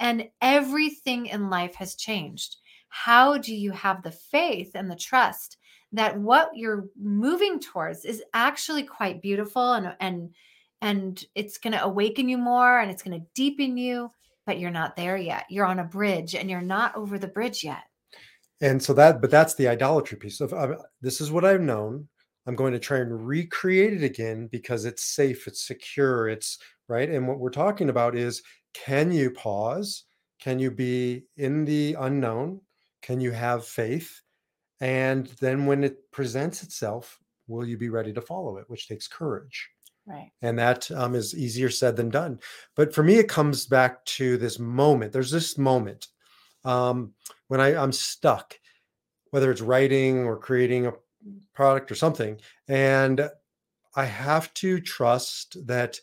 And 0.00 0.28
everything 0.42 1.26
in 1.26 1.50
life 1.50 1.76
has 1.76 1.94
changed. 1.94 2.56
How 2.90 3.38
do 3.38 3.54
you 3.54 3.72
have 3.72 4.02
the 4.02 4.12
faith 4.12 4.72
and 4.74 4.90
the 4.90 4.96
trust 4.96 5.56
that 5.92 6.18
what 6.18 6.50
you're 6.54 6.86
moving 7.00 7.58
towards 7.58 8.04
is 8.04 8.22
actually 8.34 8.82
quite 8.84 9.22
beautiful 9.22 9.72
and 9.72 9.94
and 10.00 10.34
and 10.82 11.24
it's 11.34 11.58
going 11.58 11.72
to 11.72 11.82
awaken 11.82 12.28
you 12.28 12.38
more 12.38 12.78
and 12.78 12.90
it's 12.90 13.02
going 13.02 13.18
to 13.18 13.26
deepen 13.34 13.76
you 13.76 14.10
but 14.50 14.58
you're 14.58 14.70
not 14.70 14.96
there 14.96 15.16
yet. 15.16 15.44
You're 15.48 15.66
on 15.66 15.78
a 15.78 15.84
bridge 15.84 16.34
and 16.34 16.50
you're 16.50 16.60
not 16.60 16.96
over 16.96 17.18
the 17.18 17.28
bridge 17.28 17.62
yet. 17.62 17.84
And 18.60 18.82
so 18.82 18.92
that, 18.94 19.20
but 19.20 19.30
that's 19.30 19.54
the 19.54 19.68
idolatry 19.68 20.18
piece 20.18 20.40
of 20.40 20.52
uh, 20.52 20.74
this 21.00 21.20
is 21.20 21.30
what 21.30 21.44
I've 21.44 21.60
known. 21.60 22.08
I'm 22.46 22.56
going 22.56 22.72
to 22.72 22.80
try 22.80 22.98
and 22.98 23.26
recreate 23.26 23.92
it 23.92 24.02
again 24.02 24.48
because 24.50 24.84
it's 24.84 25.04
safe, 25.04 25.46
it's 25.46 25.66
secure, 25.66 26.28
it's 26.28 26.58
right. 26.88 27.08
And 27.08 27.28
what 27.28 27.38
we're 27.38 27.50
talking 27.50 27.90
about 27.90 28.16
is 28.16 28.42
can 28.74 29.12
you 29.12 29.30
pause? 29.30 30.04
Can 30.40 30.58
you 30.58 30.72
be 30.72 31.24
in 31.36 31.64
the 31.64 31.96
unknown? 32.00 32.60
Can 33.02 33.20
you 33.20 33.30
have 33.30 33.64
faith? 33.64 34.20
And 34.80 35.26
then 35.40 35.66
when 35.66 35.84
it 35.84 36.10
presents 36.10 36.62
itself, 36.62 37.18
will 37.48 37.66
you 37.66 37.76
be 37.76 37.88
ready 37.88 38.12
to 38.12 38.20
follow 38.20 38.56
it, 38.56 38.68
which 38.68 38.88
takes 38.88 39.08
courage? 39.08 39.68
Right. 40.06 40.30
And 40.42 40.58
that 40.58 40.90
um, 40.92 41.14
is 41.14 41.36
easier 41.36 41.70
said 41.70 41.96
than 41.96 42.10
done. 42.10 42.40
But 42.74 42.94
for 42.94 43.02
me, 43.02 43.16
it 43.16 43.28
comes 43.28 43.66
back 43.66 44.04
to 44.06 44.36
this 44.38 44.58
moment. 44.58 45.12
There's 45.12 45.30
this 45.30 45.58
moment 45.58 46.08
um, 46.64 47.12
when 47.48 47.60
I, 47.60 47.76
I'm 47.76 47.92
stuck, 47.92 48.58
whether 49.30 49.50
it's 49.50 49.60
writing 49.60 50.24
or 50.24 50.38
creating 50.38 50.86
a 50.86 50.92
product 51.54 51.92
or 51.92 51.94
something. 51.94 52.40
And 52.66 53.28
I 53.94 54.04
have 54.04 54.52
to 54.54 54.80
trust 54.80 55.66
that 55.66 56.00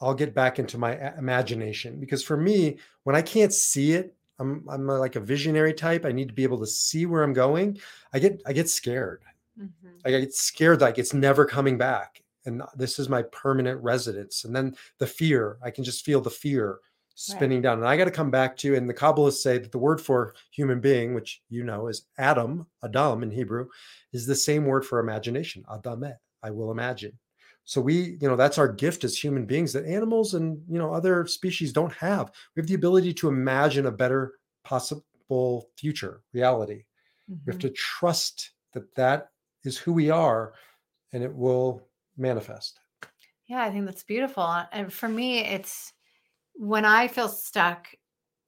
I'll 0.00 0.14
get 0.14 0.34
back 0.34 0.58
into 0.58 0.76
my 0.76 1.16
imagination. 1.16 2.00
Because 2.00 2.22
for 2.22 2.36
me, 2.36 2.78
when 3.04 3.16
I 3.16 3.22
can't 3.22 3.52
see 3.52 3.92
it, 3.92 4.15
I'm, 4.38 4.64
I'm 4.68 4.86
like 4.86 5.16
a 5.16 5.20
visionary 5.20 5.72
type. 5.72 6.04
I 6.04 6.12
need 6.12 6.28
to 6.28 6.34
be 6.34 6.42
able 6.42 6.58
to 6.58 6.66
see 6.66 7.06
where 7.06 7.22
I'm 7.22 7.32
going. 7.32 7.78
I 8.12 8.18
get 8.18 8.42
I 8.46 8.52
get 8.52 8.68
scared. 8.68 9.22
Mm-hmm. 9.58 9.88
I 10.04 10.10
get 10.10 10.34
scared 10.34 10.80
like 10.80 10.98
it's 10.98 11.14
never 11.14 11.46
coming 11.46 11.78
back 11.78 12.22
and 12.46 12.62
this 12.76 12.98
is 12.98 13.08
my 13.08 13.22
permanent 13.22 13.82
residence. 13.82 14.44
And 14.44 14.54
then 14.54 14.74
the 14.98 15.06
fear, 15.06 15.58
I 15.62 15.70
can 15.70 15.84
just 15.84 16.04
feel 16.04 16.20
the 16.20 16.30
fear 16.30 16.78
spinning 17.16 17.58
right. 17.58 17.64
down. 17.64 17.78
And 17.78 17.88
I 17.88 17.96
got 17.96 18.04
to 18.04 18.10
come 18.10 18.30
back 18.30 18.56
to, 18.58 18.68
you. 18.68 18.76
and 18.76 18.88
the 18.88 18.94
Kabbalists 18.94 19.42
say 19.42 19.58
that 19.58 19.72
the 19.72 19.78
word 19.78 20.00
for 20.00 20.34
human 20.50 20.80
being, 20.80 21.12
which 21.12 21.42
you 21.50 21.64
know 21.64 21.88
is 21.88 22.06
Adam, 22.18 22.66
Adam 22.82 23.22
in 23.22 23.30
Hebrew, 23.30 23.68
is 24.12 24.26
the 24.26 24.34
same 24.34 24.64
word 24.64 24.86
for 24.86 25.00
imagination, 25.00 25.64
Adamet, 25.68 26.16
I 26.42 26.50
will 26.50 26.70
imagine. 26.70 27.18
So 27.66 27.80
we, 27.80 28.16
you 28.20 28.28
know, 28.28 28.36
that's 28.36 28.58
our 28.58 28.68
gift 28.68 29.02
as 29.02 29.18
human 29.18 29.44
beings 29.44 29.72
that 29.72 29.84
animals 29.84 30.34
and, 30.34 30.62
you 30.70 30.78
know, 30.78 30.92
other 30.92 31.26
species 31.26 31.72
don't 31.72 31.92
have. 31.92 32.30
We 32.54 32.60
have 32.60 32.68
the 32.68 32.74
ability 32.74 33.12
to 33.14 33.28
imagine 33.28 33.86
a 33.86 33.90
better 33.92 34.34
possible 34.64 35.68
future 35.76 36.22
reality. 36.32 36.84
Mm-hmm. 37.28 37.34
We 37.44 37.52
have 37.52 37.60
mm-hmm. 37.60 37.68
to 37.68 37.74
trust 37.74 38.52
that 38.72 38.94
that 38.94 39.30
is 39.64 39.76
who 39.76 39.92
we 39.92 40.10
are 40.10 40.54
and 41.12 41.24
it 41.24 41.34
will 41.34 41.82
manifest. 42.16 42.78
Yeah, 43.48 43.62
I 43.62 43.70
think 43.70 43.84
that's 43.84 44.04
beautiful. 44.04 44.62
And 44.70 44.92
for 44.92 45.08
me, 45.08 45.40
it's 45.40 45.92
when 46.54 46.84
I 46.84 47.08
feel 47.08 47.28
stuck, 47.28 47.88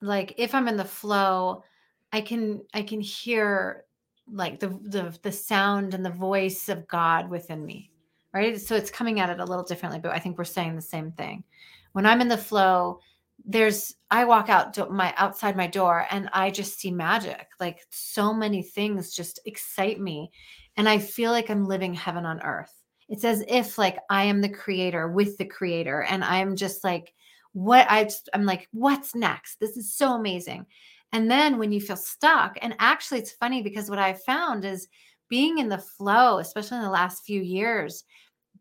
like 0.00 0.34
if 0.38 0.54
I'm 0.54 0.68
in 0.68 0.76
the 0.76 0.84
flow, 0.84 1.64
I 2.12 2.20
can 2.20 2.62
I 2.72 2.82
can 2.82 3.00
hear 3.00 3.84
like 4.30 4.60
the 4.60 4.68
the 4.68 5.16
the 5.22 5.32
sound 5.32 5.94
and 5.94 6.04
the 6.04 6.10
voice 6.10 6.68
of 6.68 6.86
God 6.86 7.28
within 7.30 7.64
me. 7.64 7.90
Right. 8.38 8.60
So 8.60 8.76
it's 8.76 8.90
coming 8.90 9.20
at 9.20 9.30
it 9.30 9.40
a 9.40 9.44
little 9.44 9.64
differently, 9.64 10.00
but 10.00 10.12
I 10.12 10.18
think 10.18 10.38
we're 10.38 10.44
saying 10.44 10.76
the 10.76 10.82
same 10.82 11.12
thing. 11.12 11.44
When 11.92 12.06
I'm 12.06 12.20
in 12.20 12.28
the 12.28 12.36
flow, 12.36 13.00
there's 13.44 13.94
I 14.10 14.24
walk 14.24 14.48
out 14.48 14.90
my 14.90 15.14
outside 15.16 15.56
my 15.56 15.66
door 15.66 16.06
and 16.10 16.28
I 16.32 16.50
just 16.50 16.78
see 16.78 16.90
magic. 16.90 17.48
Like 17.60 17.80
so 17.90 18.32
many 18.32 18.62
things 18.62 19.14
just 19.14 19.40
excite 19.44 20.00
me. 20.00 20.30
And 20.76 20.88
I 20.88 20.98
feel 20.98 21.30
like 21.30 21.50
I'm 21.50 21.66
living 21.66 21.94
heaven 21.94 22.24
on 22.24 22.42
earth 22.42 22.72
it's 23.08 23.24
as 23.24 23.42
if 23.48 23.78
like 23.78 23.98
I 24.10 24.24
am 24.24 24.40
the 24.40 24.48
creator 24.48 25.08
with 25.08 25.38
the 25.38 25.44
creator 25.44 26.02
and 26.02 26.22
I'm 26.22 26.56
just 26.56 26.84
like 26.84 27.14
what 27.52 27.86
I 27.88 28.08
I'm 28.34 28.44
like 28.44 28.68
what's 28.72 29.14
next 29.14 29.58
this 29.60 29.76
is 29.76 29.94
so 29.94 30.12
amazing 30.14 30.66
and 31.12 31.30
then 31.30 31.58
when 31.58 31.72
you 31.72 31.80
feel 31.80 31.96
stuck 31.96 32.58
and 32.60 32.76
actually 32.78 33.20
it's 33.20 33.32
funny 33.32 33.62
because 33.62 33.88
what 33.88 33.98
I 33.98 34.12
found 34.12 34.64
is 34.64 34.88
being 35.28 35.58
in 35.58 35.68
the 35.68 35.78
flow 35.78 36.38
especially 36.38 36.78
in 36.78 36.84
the 36.84 36.90
last 36.90 37.24
few 37.24 37.40
years 37.40 38.04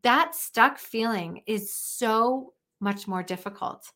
that 0.03 0.35
stuck 0.35 0.77
feeling 0.77 1.41
is 1.45 1.73
so 1.73 2.53
much 2.79 3.07
more 3.07 3.23
difficult 3.23 3.91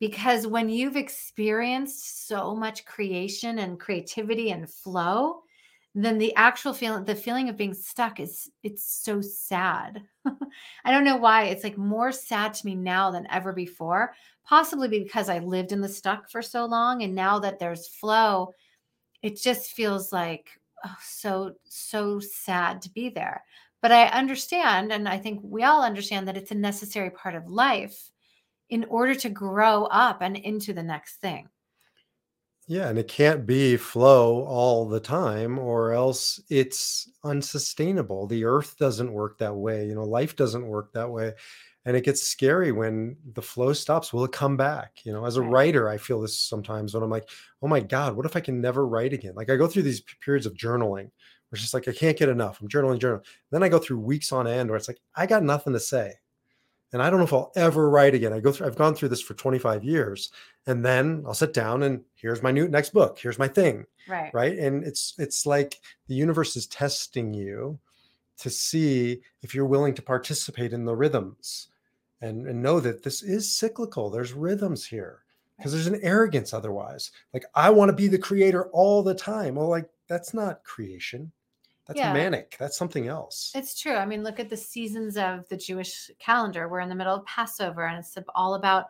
because 0.00 0.46
when 0.46 0.68
you've 0.68 0.96
experienced 0.96 2.26
so 2.26 2.54
much 2.54 2.84
creation 2.84 3.58
and 3.58 3.80
creativity 3.80 4.50
and 4.50 4.68
flow 4.70 5.42
then 5.98 6.18
the 6.18 6.34
actual 6.36 6.74
feeling 6.74 7.04
the 7.04 7.14
feeling 7.14 7.48
of 7.48 7.56
being 7.56 7.72
stuck 7.72 8.20
is 8.20 8.50
it's 8.62 8.84
so 8.84 9.22
sad. 9.22 10.02
I 10.84 10.90
don't 10.90 11.04
know 11.04 11.16
why 11.16 11.44
it's 11.44 11.64
like 11.64 11.78
more 11.78 12.12
sad 12.12 12.52
to 12.54 12.66
me 12.66 12.74
now 12.74 13.10
than 13.10 13.26
ever 13.30 13.52
before 13.52 14.12
possibly 14.46 14.88
because 14.88 15.28
i 15.28 15.38
lived 15.38 15.72
in 15.72 15.80
the 15.80 15.88
stuck 15.88 16.30
for 16.30 16.40
so 16.40 16.64
long 16.64 17.02
and 17.02 17.14
now 17.14 17.38
that 17.38 17.58
there's 17.58 17.88
flow 17.88 18.52
it 19.22 19.40
just 19.40 19.72
feels 19.72 20.12
like 20.12 20.50
oh, 20.84 20.96
so 21.02 21.52
so 21.64 22.20
sad 22.20 22.80
to 22.82 22.90
be 22.90 23.08
there 23.08 23.42
but 23.82 23.92
i 23.92 24.06
understand 24.08 24.92
and 24.92 25.08
i 25.08 25.18
think 25.18 25.40
we 25.42 25.62
all 25.62 25.82
understand 25.82 26.26
that 26.28 26.36
it's 26.36 26.50
a 26.50 26.54
necessary 26.54 27.10
part 27.10 27.34
of 27.34 27.48
life 27.48 28.10
in 28.68 28.84
order 28.84 29.14
to 29.14 29.28
grow 29.28 29.84
up 29.84 30.22
and 30.22 30.36
into 30.36 30.72
the 30.72 30.82
next 30.82 31.16
thing 31.20 31.48
Yeah, 32.68 32.88
and 32.88 32.98
it 32.98 33.06
can't 33.06 33.46
be 33.46 33.76
flow 33.76 34.44
all 34.44 34.88
the 34.88 34.98
time, 34.98 35.56
or 35.58 35.92
else 35.92 36.40
it's 36.50 37.08
unsustainable. 37.22 38.26
The 38.26 38.44
earth 38.44 38.76
doesn't 38.76 39.12
work 39.12 39.38
that 39.38 39.54
way. 39.54 39.86
You 39.86 39.94
know, 39.94 40.04
life 40.04 40.34
doesn't 40.34 40.66
work 40.66 40.92
that 40.92 41.10
way. 41.10 41.34
And 41.84 41.96
it 41.96 42.04
gets 42.04 42.22
scary 42.22 42.72
when 42.72 43.16
the 43.34 43.42
flow 43.42 43.72
stops. 43.72 44.12
Will 44.12 44.24
it 44.24 44.32
come 44.32 44.56
back? 44.56 44.98
You 45.04 45.12
know, 45.12 45.24
as 45.24 45.36
a 45.36 45.42
writer, 45.42 45.88
I 45.88 45.98
feel 45.98 46.20
this 46.20 46.36
sometimes 46.40 46.92
when 46.92 47.04
I'm 47.04 47.10
like, 47.10 47.30
oh 47.62 47.68
my 47.68 47.78
God, 47.80 48.16
what 48.16 48.26
if 48.26 48.34
I 48.34 48.40
can 48.40 48.60
never 48.60 48.84
write 48.86 49.12
again? 49.12 49.34
Like 49.36 49.50
I 49.50 49.56
go 49.56 49.68
through 49.68 49.84
these 49.84 50.00
periods 50.00 50.46
of 50.46 50.54
journaling 50.54 51.10
it's 51.52 51.60
just 51.62 51.74
like, 51.74 51.88
I 51.88 51.92
can't 51.92 52.18
get 52.18 52.28
enough. 52.28 52.60
I'm 52.60 52.68
journaling, 52.68 52.98
journaling. 52.98 53.24
Then 53.50 53.62
I 53.62 53.68
go 53.68 53.78
through 53.78 54.00
weeks 54.00 54.32
on 54.32 54.46
end 54.46 54.68
where 54.68 54.76
it's 54.76 54.88
like, 54.88 55.00
I 55.14 55.26
got 55.26 55.42
nothing 55.42 55.72
to 55.72 55.80
say 55.80 56.14
and 56.92 57.02
I 57.02 57.10
don't 57.10 57.18
know 57.18 57.26
if 57.26 57.32
I'll 57.32 57.52
ever 57.56 57.90
write 57.90 58.14
again. 58.14 58.32
I 58.32 58.40
go 58.40 58.52
through, 58.52 58.66
I've 58.66 58.76
gone 58.76 58.94
through 58.94 59.08
this 59.08 59.20
for 59.20 59.34
25 59.34 59.84
years, 59.84 60.30
and 60.66 60.84
then 60.84 61.24
I'll 61.26 61.34
sit 61.34 61.52
down 61.52 61.82
and 61.82 62.02
here's 62.14 62.42
my 62.42 62.52
new 62.52 62.68
next 62.68 62.94
book. 62.94 63.18
Here's 63.18 63.38
my 63.38 63.48
thing, 63.48 63.86
right 64.08 64.32
right? 64.32 64.56
And 64.56 64.84
it's 64.84 65.14
it's 65.18 65.46
like 65.46 65.80
the 66.06 66.14
universe 66.14 66.56
is 66.56 66.66
testing 66.66 67.34
you 67.34 67.78
to 68.38 68.50
see 68.50 69.20
if 69.42 69.54
you're 69.54 69.66
willing 69.66 69.94
to 69.94 70.02
participate 70.02 70.72
in 70.72 70.84
the 70.84 70.96
rhythms, 70.96 71.68
and 72.20 72.46
and 72.46 72.62
know 72.62 72.80
that 72.80 73.02
this 73.02 73.22
is 73.22 73.54
cyclical. 73.54 74.08
There's 74.08 74.32
rhythms 74.32 74.86
here 74.86 75.24
because 75.56 75.72
there's 75.72 75.86
an 75.88 76.00
arrogance 76.02 76.54
otherwise. 76.54 77.10
Like 77.34 77.44
I 77.54 77.70
want 77.70 77.88
to 77.88 77.96
be 77.96 78.08
the 78.08 78.18
creator 78.18 78.68
all 78.70 79.02
the 79.02 79.14
time. 79.14 79.56
Well, 79.56 79.68
like 79.68 79.88
that's 80.08 80.32
not 80.32 80.62
creation. 80.62 81.32
That's 81.86 81.98
yeah 81.98 82.12
manic. 82.12 82.56
That's 82.58 82.76
something 82.76 83.06
else. 83.06 83.52
It's 83.54 83.80
true. 83.80 83.94
I 83.94 84.06
mean, 84.06 84.24
look 84.24 84.40
at 84.40 84.50
the 84.50 84.56
seasons 84.56 85.16
of 85.16 85.48
the 85.48 85.56
Jewish 85.56 86.10
calendar. 86.18 86.68
We're 86.68 86.80
in 86.80 86.88
the 86.88 86.94
middle 86.94 87.14
of 87.14 87.24
Passover, 87.26 87.86
and 87.86 87.98
it's 87.98 88.16
all 88.34 88.54
about 88.54 88.86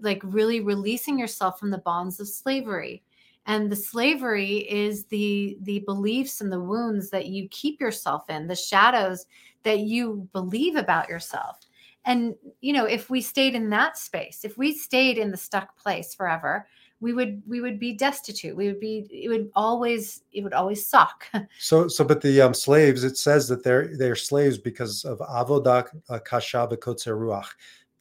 like 0.00 0.20
really 0.22 0.60
releasing 0.60 1.18
yourself 1.18 1.58
from 1.58 1.70
the 1.70 1.78
bonds 1.78 2.20
of 2.20 2.28
slavery. 2.28 3.02
And 3.46 3.70
the 3.70 3.76
slavery 3.76 4.68
is 4.70 5.04
the 5.06 5.58
the 5.62 5.80
beliefs 5.80 6.40
and 6.40 6.50
the 6.50 6.60
wounds 6.60 7.10
that 7.10 7.26
you 7.26 7.48
keep 7.50 7.80
yourself 7.80 8.28
in, 8.28 8.46
the 8.46 8.56
shadows 8.56 9.26
that 9.62 9.80
you 9.80 10.28
believe 10.32 10.76
about 10.76 11.08
yourself. 11.08 11.60
And 12.04 12.34
you 12.60 12.72
know, 12.72 12.84
if 12.84 13.10
we 13.10 13.20
stayed 13.20 13.54
in 13.54 13.70
that 13.70 13.98
space, 13.98 14.44
if 14.44 14.56
we 14.56 14.72
stayed 14.72 15.18
in 15.18 15.30
the 15.30 15.36
stuck 15.36 15.76
place 15.76 16.14
forever, 16.14 16.68
we 17.00 17.12
would 17.12 17.42
we 17.46 17.60
would 17.60 17.78
be 17.78 17.92
destitute. 17.92 18.56
We 18.56 18.66
would 18.68 18.80
be 18.80 19.06
it 19.10 19.28
would 19.28 19.50
always 19.54 20.22
it 20.32 20.42
would 20.42 20.54
always 20.54 20.86
suck. 20.86 21.26
So, 21.58 21.88
so, 21.88 22.04
but 22.04 22.20
the 22.20 22.40
um, 22.40 22.54
slaves, 22.54 23.04
it 23.04 23.16
says 23.16 23.48
that 23.48 23.62
they're 23.62 23.96
they're 23.96 24.16
slaves 24.16 24.58
because 24.58 25.04
of 25.04 25.18
avodah 25.18 25.88
uh, 26.08 26.18
kasha 26.20 26.66
ruach. 26.68 27.48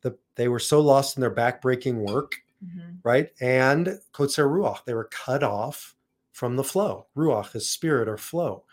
The, 0.01 0.17
they 0.35 0.47
were 0.47 0.59
so 0.59 0.79
lost 0.81 1.17
in 1.17 1.21
their 1.21 1.33
backbreaking 1.33 1.95
work, 1.95 2.35
Mhm. 2.63 2.97
right? 3.03 3.29
And 3.41 3.99
kotzer 4.13 4.47
ruach, 4.49 4.85
they 4.85 4.93
were 4.93 5.09
cut 5.11 5.43
off 5.43 5.95
from 6.31 6.55
the 6.55 6.63
flow. 6.63 7.07
Ruach 7.17 7.55
is 7.55 7.69
spirit 7.69 8.07
or 8.07 8.17
flow, 8.17 8.63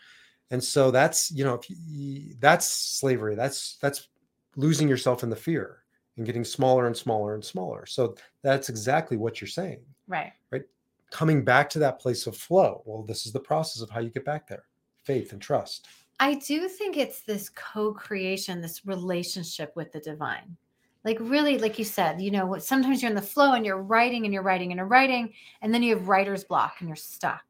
and 0.51 0.63
so 0.63 0.91
that's 0.91 1.31
you 1.31 1.43
know 1.43 1.55
if 1.55 1.69
you, 1.69 2.35
that's 2.39 2.67
slavery. 2.67 3.35
That's 3.35 3.77
that's 3.81 4.07
losing 4.55 4.87
yourself 4.87 5.23
in 5.23 5.29
the 5.29 5.35
fear 5.35 5.82
and 6.17 6.25
getting 6.25 6.43
smaller 6.43 6.87
and 6.87 6.95
smaller 6.95 7.33
and 7.33 7.43
smaller. 7.43 7.85
So 7.85 8.15
that's 8.41 8.69
exactly 8.69 9.17
what 9.17 9.41
you're 9.41 9.47
saying, 9.47 9.79
Right. 10.07 10.31
right? 10.51 10.63
Coming 11.11 11.43
back 11.43 11.69
to 11.71 11.79
that 11.79 11.99
place 11.99 12.27
of 12.27 12.37
flow. 12.37 12.81
Well, 12.85 13.03
this 13.03 13.25
is 13.25 13.31
the 13.31 13.39
process 13.39 13.81
of 13.81 13.89
how 13.89 13.99
you 13.99 14.09
get 14.09 14.25
back 14.25 14.47
there 14.47 14.65
faith 15.03 15.33
and 15.33 15.41
trust. 15.41 15.87
I 16.19 16.35
do 16.35 16.69
think 16.69 16.95
it's 16.95 17.21
this 17.21 17.49
co-creation, 17.49 18.61
this 18.61 18.85
relationship 18.85 19.75
with 19.75 19.91
the 19.91 19.99
divine. 19.99 20.55
Like 21.03 21.17
really, 21.19 21.57
like 21.57 21.77
you 21.77 21.83
said, 21.83 22.21
you 22.21 22.31
know, 22.31 22.57
sometimes 22.59 23.01
you're 23.01 23.09
in 23.09 23.15
the 23.15 23.21
flow 23.21 23.53
and 23.53 23.65
you're 23.65 23.81
writing 23.81 24.23
and 24.23 24.33
you're 24.33 24.43
writing 24.43 24.71
and 24.71 24.77
you're 24.77 24.87
writing, 24.87 25.33
and 25.61 25.73
then 25.73 25.83
you 25.83 25.95
have 25.97 26.07
writer's 26.07 26.45
block 26.45 26.75
and 26.79 26.87
you're 26.87 26.95
stuck. 26.95 27.43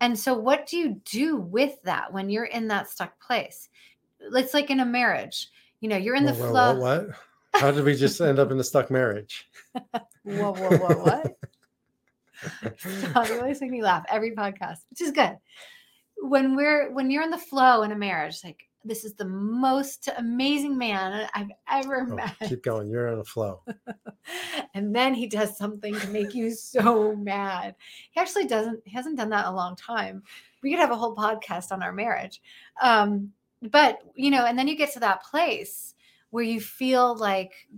And 0.00 0.18
so 0.18 0.34
what 0.34 0.66
do 0.66 0.76
you 0.76 1.00
do 1.04 1.36
with 1.36 1.80
that 1.84 2.12
when 2.12 2.28
you're 2.28 2.46
in 2.46 2.66
that 2.68 2.90
stuck 2.90 3.20
place? 3.20 3.68
It's 4.18 4.54
like 4.54 4.70
in 4.70 4.80
a 4.80 4.84
marriage. 4.84 5.50
You 5.80 5.88
know, 5.88 5.96
you're 5.96 6.16
in 6.16 6.24
the 6.24 6.32
Whoa, 6.32 6.46
whoa, 6.46 6.50
flow. 6.50 6.74
what, 6.80 7.06
what? 7.06 7.16
How 7.54 7.70
did 7.70 7.84
we 7.84 7.94
just 7.94 8.20
end 8.20 8.38
up 8.38 8.50
in 8.50 8.58
a 8.58 8.64
stuck 8.64 8.90
marriage? 8.90 9.48
Whoa, 9.72 10.52
whoa, 10.52 10.76
whoa, 10.76 10.96
what? 10.96 11.36
Stop. 12.78 13.28
You 13.28 13.38
always 13.40 13.60
make 13.60 13.70
me 13.70 13.82
laugh 13.82 14.04
every 14.10 14.32
podcast, 14.32 14.78
which 14.90 15.00
is 15.00 15.10
good. 15.12 15.36
When 16.18 16.56
we're 16.56 16.92
when 16.92 17.10
you're 17.10 17.22
in 17.22 17.30
the 17.30 17.38
flow 17.38 17.82
in 17.82 17.92
a 17.92 17.96
marriage, 17.96 18.38
like 18.44 18.68
this 18.84 19.04
is 19.04 19.14
the 19.14 19.24
most 19.24 20.08
amazing 20.18 20.76
man 20.76 21.28
I've 21.34 21.50
ever 21.70 22.06
Oh, 22.10 22.14
met. 22.14 22.36
keep 22.46 22.62
going. 22.62 22.90
You're 22.90 23.08
in 23.08 23.18
a 23.18 23.24
flow. 23.24 23.62
and 24.74 24.94
then 24.94 25.14
he 25.14 25.26
does 25.26 25.56
something 25.56 25.98
to 25.98 26.08
make 26.08 26.34
you 26.34 26.50
so 26.50 27.16
mad. 27.16 27.76
He 28.10 28.20
actually 28.20 28.46
doesn't, 28.46 28.82
he 28.84 28.90
hasn't 28.94 29.16
done 29.16 29.30
that 29.30 29.46
in 29.46 29.52
a 29.52 29.56
long 29.56 29.74
time. 29.76 30.22
We 30.62 30.70
could 30.70 30.80
have 30.80 30.90
a 30.90 30.96
whole 30.96 31.16
podcast 31.16 31.72
on 31.72 31.82
our 31.82 31.92
marriage. 31.92 32.42
Um, 32.82 33.32
but 33.62 34.00
you 34.14 34.30
know, 34.30 34.44
and 34.44 34.58
then 34.58 34.68
you 34.68 34.76
get 34.76 34.92
to 34.94 35.00
that 35.00 35.22
place 35.24 35.93
where 36.34 36.42
you 36.42 36.60
feel 36.60 37.16
like, 37.16 37.68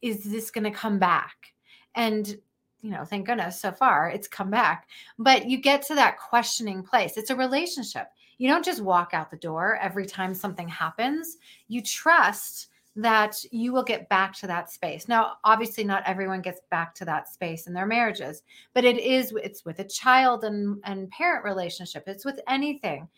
is 0.00 0.22
this 0.22 0.52
going 0.52 0.62
to 0.62 0.70
come 0.70 1.00
back? 1.00 1.52
And 1.96 2.36
you 2.80 2.90
know, 2.90 3.04
thank 3.04 3.26
goodness 3.26 3.60
so 3.60 3.72
far 3.72 4.08
it's 4.08 4.28
come 4.28 4.50
back. 4.50 4.86
But 5.18 5.46
you 5.48 5.56
get 5.58 5.82
to 5.86 5.96
that 5.96 6.16
questioning 6.18 6.84
place. 6.84 7.16
It's 7.16 7.30
a 7.30 7.36
relationship. 7.36 8.06
You 8.38 8.48
don't 8.48 8.64
just 8.64 8.82
walk 8.82 9.14
out 9.14 9.32
the 9.32 9.36
door 9.38 9.78
every 9.82 10.06
time 10.06 10.32
something 10.32 10.68
happens. 10.68 11.38
You 11.66 11.82
trust 11.82 12.68
that 12.94 13.34
you 13.50 13.72
will 13.72 13.82
get 13.82 14.08
back 14.08 14.32
to 14.34 14.46
that 14.46 14.70
space. 14.70 15.08
Now, 15.08 15.38
obviously 15.42 15.82
not 15.82 16.04
everyone 16.06 16.40
gets 16.40 16.60
back 16.70 16.94
to 16.96 17.04
that 17.06 17.28
space 17.28 17.66
in 17.66 17.72
their 17.72 17.86
marriages, 17.86 18.44
but 18.74 18.84
it 18.84 18.98
is 18.98 19.32
it's 19.42 19.64
with 19.64 19.80
a 19.80 19.84
child 19.84 20.44
and 20.44 20.78
and 20.84 21.10
parent 21.10 21.44
relationship. 21.44 22.04
It's 22.06 22.24
with 22.24 22.38
anything 22.46 23.08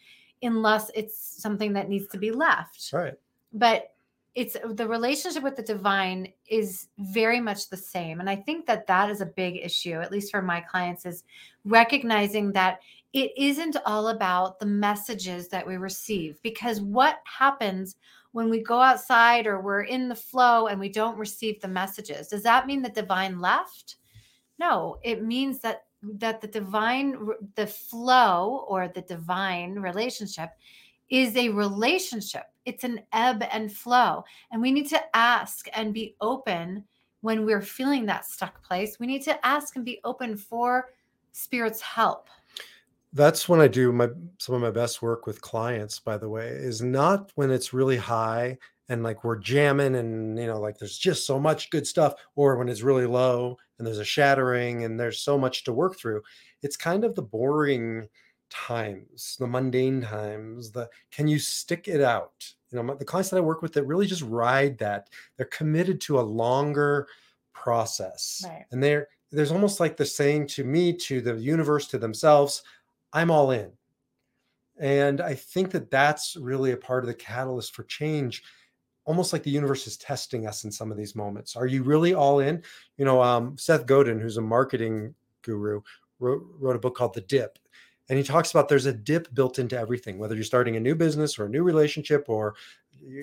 unless 0.43 0.91
it's 0.95 1.19
something 1.43 1.75
that 1.75 1.91
needs 1.91 2.07
to 2.07 2.19
be 2.19 2.31
left 2.31 2.91
Right. 2.95 3.15
but 3.53 3.96
it's 4.37 4.57
the 4.75 4.87
relationship 4.87 5.43
with 5.43 5.57
the 5.57 5.63
divine 5.63 6.31
is 6.47 6.89
very 6.99 7.41
much 7.41 7.69
the 7.69 7.77
same 7.77 8.21
and 8.21 8.31
i 8.31 8.37
think 8.37 8.67
that 8.67 8.87
that 8.87 9.11
is 9.11 9.21
a 9.21 9.27
big 9.27 9.57
issue 9.57 9.95
at 9.95 10.13
least 10.13 10.31
for 10.31 10.43
my 10.43 10.61
clients 10.61 11.05
is 11.05 11.25
recognizing 11.65 12.53
that 12.53 12.79
it 13.13 13.33
isn't 13.37 13.77
all 13.87 14.09
about 14.09 14.61
the 14.61 14.67
messages 14.67 15.49
that 15.49 15.67
we 15.67 15.77
receive 15.77 16.41
because 16.43 16.81
what 16.81 17.21
happens 17.25 17.97
when 18.33 18.51
we 18.51 18.63
go 18.63 18.81
outside 18.81 19.47
or 19.47 19.61
we're 19.61 19.83
in 19.83 20.09
the 20.09 20.15
flow 20.15 20.67
and 20.67 20.79
we 20.79 20.91
don't 20.91 21.19
receive 21.19 21.61
the 21.61 21.69
messages 21.69 22.29
does 22.29 22.43
that 22.43 22.67
mean 22.67 22.83
the 22.83 22.91
divine 22.91 23.41
left 23.41 23.97
no 24.59 24.99
it 25.03 25.25
means 25.25 25.61
that 25.61 25.85
that 26.03 26.41
the 26.41 26.47
divine 26.47 27.17
the 27.55 27.67
flow 27.67 28.65
or 28.69 28.87
the 28.87 29.01
divine 29.03 29.75
relationship 29.75 30.51
is 31.09 31.37
a 31.37 31.49
relationship. 31.51 32.45
It's 32.67 32.85
an 32.85 33.01
ebb 33.13 33.45
and 33.51 33.73
flow. 33.73 34.25
And 34.51 34.61
we 34.61 34.73
need 34.73 34.89
to 34.91 35.17
ask 35.17 35.69
and 35.73 35.95
be 35.95 36.15
open 36.21 36.85
when 37.21 37.47
we're 37.47 37.63
feeling 37.63 38.07
that 38.07 38.27
stuck 38.27 38.63
place. 38.63 39.01
We 39.01 39.07
need 39.07 39.23
to 39.23 39.47
ask 39.47 39.77
and 39.77 39.85
be 39.85 40.01
open 40.05 40.37
for 40.37 40.91
spirit's 41.33 41.81
help. 41.81 42.29
That's 43.13 43.49
when 43.49 43.61
I 43.61 43.69
do 43.69 43.93
my 43.93 44.09
some 44.39 44.55
of 44.55 44.61
my 44.61 44.71
best 44.71 45.01
work 45.01 45.27
with 45.27 45.41
clients, 45.41 45.99
by 45.99 46.19
the 46.19 46.29
way, 46.29 46.49
is 46.49 46.83
not 46.83 47.33
when 47.35 47.51
it's 47.51 47.73
really 47.73 47.97
high 47.97 48.59
and 48.89 49.03
like 49.03 49.25
we're 49.25 49.39
jamming 49.39 49.97
and 49.97 50.39
you 50.39 50.47
know, 50.47 50.61
like 50.61 50.79
there's 50.79 50.99
just 50.99 51.27
so 51.27 51.39
much 51.39 51.71
good 51.71 51.87
stuff, 51.87 52.15
or 52.35 52.57
when 52.57 52.69
it's 52.69 52.83
really 52.83 53.07
low 53.07 53.57
and 53.79 53.87
there's 53.87 53.99
a 53.99 54.05
shattering 54.05 54.85
and 54.85 54.99
there's 54.99 55.21
so 55.21 55.39
much 55.39 55.65
to 55.65 55.73
work 55.73 55.99
through. 55.99 56.23
It's 56.63 56.77
kind 56.77 57.05
of 57.05 57.15
the 57.15 57.23
boring 57.23 58.09
times, 58.51 59.37
the 59.39 59.47
mundane 59.47 60.03
times, 60.03 60.71
the 60.71 60.89
can 61.11 61.27
you 61.27 61.39
stick 61.39 61.89
it 61.89 62.01
out? 62.01 62.55
You 62.71 62.77
know, 62.77 62.83
my, 62.83 62.95
the 62.95 63.05
clients 63.05 63.31
that 63.31 63.37
I 63.37 63.41
work 63.41 63.63
with 63.63 63.73
that 63.75 63.85
really 63.85 64.07
just 64.07 64.23
ride 64.23 64.79
that, 64.79 65.09
they're 65.37 65.47
committed 65.47 66.01
to 66.03 66.21
a 66.21 66.23
longer 66.23 67.09
process. 67.53 68.43
Right. 68.45 68.65
And 68.71 68.83
they're 68.83 69.09
there's 69.33 69.53
almost 69.53 69.81
like 69.81 69.97
they're 69.97 70.07
saying 70.07 70.47
to 70.49 70.65
me, 70.65 70.93
to 70.93 71.21
the 71.21 71.35
universe, 71.35 71.89
to 71.89 71.99
themselves, 71.99 72.63
I'm 73.13 73.31
all 73.31 73.51
in. 73.51 73.73
And 74.79 75.21
I 75.21 75.35
think 75.35 75.71
that 75.73 75.91
that's 75.91 76.37
really 76.37 76.73
a 76.73 76.77
part 76.77 77.03
of 77.03 77.09
the 77.09 77.15
catalyst 77.15 77.75
for 77.75 77.83
change. 77.85 78.43
Almost 79.05 79.33
like 79.33 79.43
the 79.43 79.51
universe 79.51 79.87
is 79.87 79.97
testing 79.97 80.47
us 80.47 80.65
in 80.65 80.71
some 80.71 80.91
of 80.91 80.97
these 80.97 81.17
moments. 81.17 81.57
Are 81.57 81.67
you 81.67 81.83
really 81.83 82.15
all 82.15 82.41
in? 82.41 82.63
You 82.99 83.05
know, 83.05 83.23
um, 83.23 83.57
Seth 83.59 83.87
Godin, 83.87 84.21
who's 84.21 84.37
a 84.37 84.43
marketing 84.43 85.15
guru, 85.43 85.81
wrote, 86.19 86.45
wrote 86.59 86.77
a 86.77 86.81
book 86.81 86.97
called 86.97 87.15
The 87.15 87.21
Dip. 87.23 87.59
And 88.09 88.19
he 88.19 88.25
talks 88.25 88.51
about 88.51 88.69
there's 88.69 88.87
a 88.87 88.93
dip 88.93 89.35
built 89.35 89.59
into 89.59 89.79
everything, 89.79 90.19
whether 90.19 90.35
you're 90.35 90.45
starting 90.45 90.77
a 90.77 90.81
new 90.81 90.95
business 90.95 91.39
or 91.39 91.47
a 91.47 91.49
new 91.49 91.63
relationship 91.63 92.27
or 92.29 92.55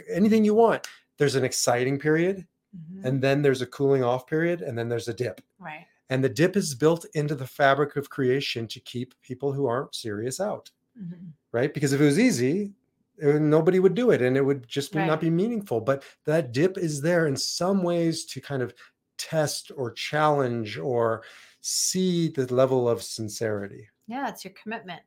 anything 0.09 0.43
you 0.43 0.53
want. 0.53 0.87
There's 1.17 1.35
an 1.35 1.43
exciting 1.45 1.99
period, 1.99 2.47
Mhm. 2.75 3.05
and 3.05 3.21
then 3.21 3.41
there's 3.41 3.61
a 3.61 3.67
cooling 3.67 4.03
off 4.03 4.27
period, 4.27 4.61
and 4.61 4.77
then 4.77 4.89
there's 4.89 5.07
a 5.07 5.13
dip. 5.13 5.41
Right. 5.59 5.85
And 6.09 6.23
the 6.23 6.29
dip 6.29 6.55
is 6.57 6.75
built 6.75 7.05
into 7.13 7.35
the 7.35 7.47
fabric 7.47 7.95
of 7.95 8.09
creation 8.09 8.67
to 8.67 8.79
keep 8.79 9.19
people 9.21 9.53
who 9.53 9.67
aren't 9.67 9.95
serious 9.95 10.39
out, 10.39 10.71
Mhm. 10.99 11.31
right? 11.51 11.73
Because 11.73 11.93
if 11.93 12.01
it 12.01 12.05
was 12.05 12.19
easy, 12.19 12.73
uh, 13.23 13.39
nobody 13.39 13.79
would 13.79 13.93
do 13.93 14.11
it 14.11 14.21
and 14.21 14.35
it 14.35 14.41
would 14.41 14.67
just 14.67 14.93
Right. 14.95 15.05
not 15.07 15.21
be 15.21 15.29
meaningful. 15.29 15.79
But 15.81 16.03
that 16.25 16.51
dip 16.51 16.77
is 16.77 17.01
there 17.01 17.25
in 17.27 17.37
some 17.37 17.83
ways 17.83 18.25
to 18.25 18.41
kind 18.41 18.61
of 18.61 18.73
test 19.17 19.71
or 19.75 19.91
challenge 19.91 20.77
or 20.77 21.23
see 21.61 22.27
the 22.27 22.51
level 22.53 22.89
of 22.89 23.01
sincerity. 23.01 23.87
Yeah, 24.07 24.29
it's 24.29 24.43
your 24.43 24.53
commitment. 24.61 25.01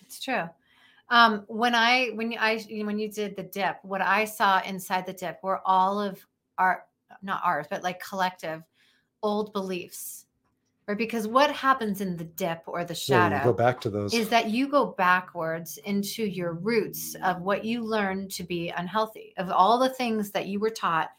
It's 0.00 0.20
true. 0.20 0.48
Um, 1.08 1.44
when 1.48 1.74
I 1.74 2.08
when 2.10 2.30
you- 2.30 2.38
I 2.38 2.58
when 2.84 2.98
you 2.98 3.10
did 3.10 3.36
the 3.36 3.42
dip, 3.42 3.78
what 3.82 4.00
I 4.00 4.24
saw 4.24 4.60
inside 4.62 5.06
the 5.06 5.12
dip 5.12 5.42
were 5.42 5.60
all 5.64 6.00
of 6.00 6.24
our 6.58 6.86
not 7.22 7.42
ours, 7.44 7.66
but 7.68 7.82
like 7.82 8.00
collective 8.02 8.62
old 9.22 9.52
beliefs. 9.52 10.26
Right? 10.86 10.96
Because 10.98 11.26
what 11.28 11.50
happens 11.52 12.00
in 12.00 12.16
the 12.16 12.24
dip 12.24 12.62
or 12.66 12.84
the 12.84 12.94
Yeah, 12.94 13.28
shadow 13.28 13.36
you 13.36 13.44
go 13.44 13.52
back 13.52 13.80
to 13.82 13.90
those. 13.90 14.14
is 14.14 14.28
that 14.28 14.50
you 14.50 14.68
go 14.68 14.86
backwards 14.86 15.78
into 15.78 16.24
your 16.24 16.52
roots 16.54 17.14
of 17.22 17.42
what 17.42 17.64
you 17.64 17.82
learned 17.82 18.30
to 18.32 18.44
be 18.44 18.70
unhealthy, 18.70 19.34
of 19.36 19.50
all 19.50 19.78
the 19.78 19.90
things 19.90 20.30
that 20.32 20.46
you 20.46 20.58
were 20.58 20.70
taught 20.70 21.10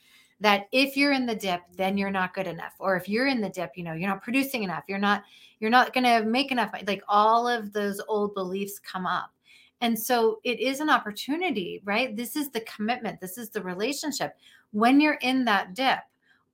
that 0.42 0.68
if 0.72 0.98
you're 0.98 1.14
in 1.14 1.26
the 1.26 1.36
dip, 1.36 1.62
then 1.78 1.98
you're 1.98 2.10
not 2.10 2.34
good 2.34 2.48
enough. 2.48 2.74
Or 2.80 2.96
if 2.96 3.08
you're 3.08 3.28
in 3.28 3.42
the 3.42 3.50
dip, 3.50 3.78
you 3.78 3.84
know, 3.84 3.94
you're 3.94 4.10
not 4.10 4.24
producing 4.24 4.64
enough. 4.64 4.86
You're 4.88 4.98
not, 4.98 5.24
you're 5.62 5.70
not 5.70 5.94
going 5.94 6.04
to 6.04 6.26
make 6.26 6.52
enough. 6.52 6.74
money. 6.74 6.84
Like 6.86 7.04
all 7.08 7.48
of 7.48 7.72
those 7.72 8.02
old 8.10 8.34
beliefs 8.34 8.80
come 8.80 9.06
up. 9.06 9.32
And 9.80 9.98
so 9.98 10.40
it 10.44 10.60
is 10.60 10.80
an 10.82 10.90
opportunity, 10.90 11.82
right? 11.86 12.16
This 12.16 12.36
is 12.36 12.50
the 12.50 12.62
commitment. 12.62 13.22
This 13.22 13.38
is 13.38 13.50
the 13.50 13.62
relationship. 13.62 14.36
When 14.72 15.00
you're 15.00 15.20
in 15.22 15.46
that 15.46 15.74
dip, 15.74 16.00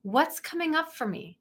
what's 0.04 0.40
coming 0.40 0.76
up 0.76 0.94
for 0.94 1.08
me? 1.08 1.40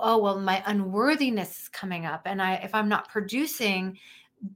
oh 0.00 0.18
well 0.18 0.38
my 0.38 0.62
unworthiness 0.66 1.62
is 1.62 1.68
coming 1.68 2.04
up 2.04 2.22
and 2.26 2.42
i 2.42 2.54
if 2.56 2.74
i'm 2.74 2.88
not 2.88 3.08
producing 3.08 3.96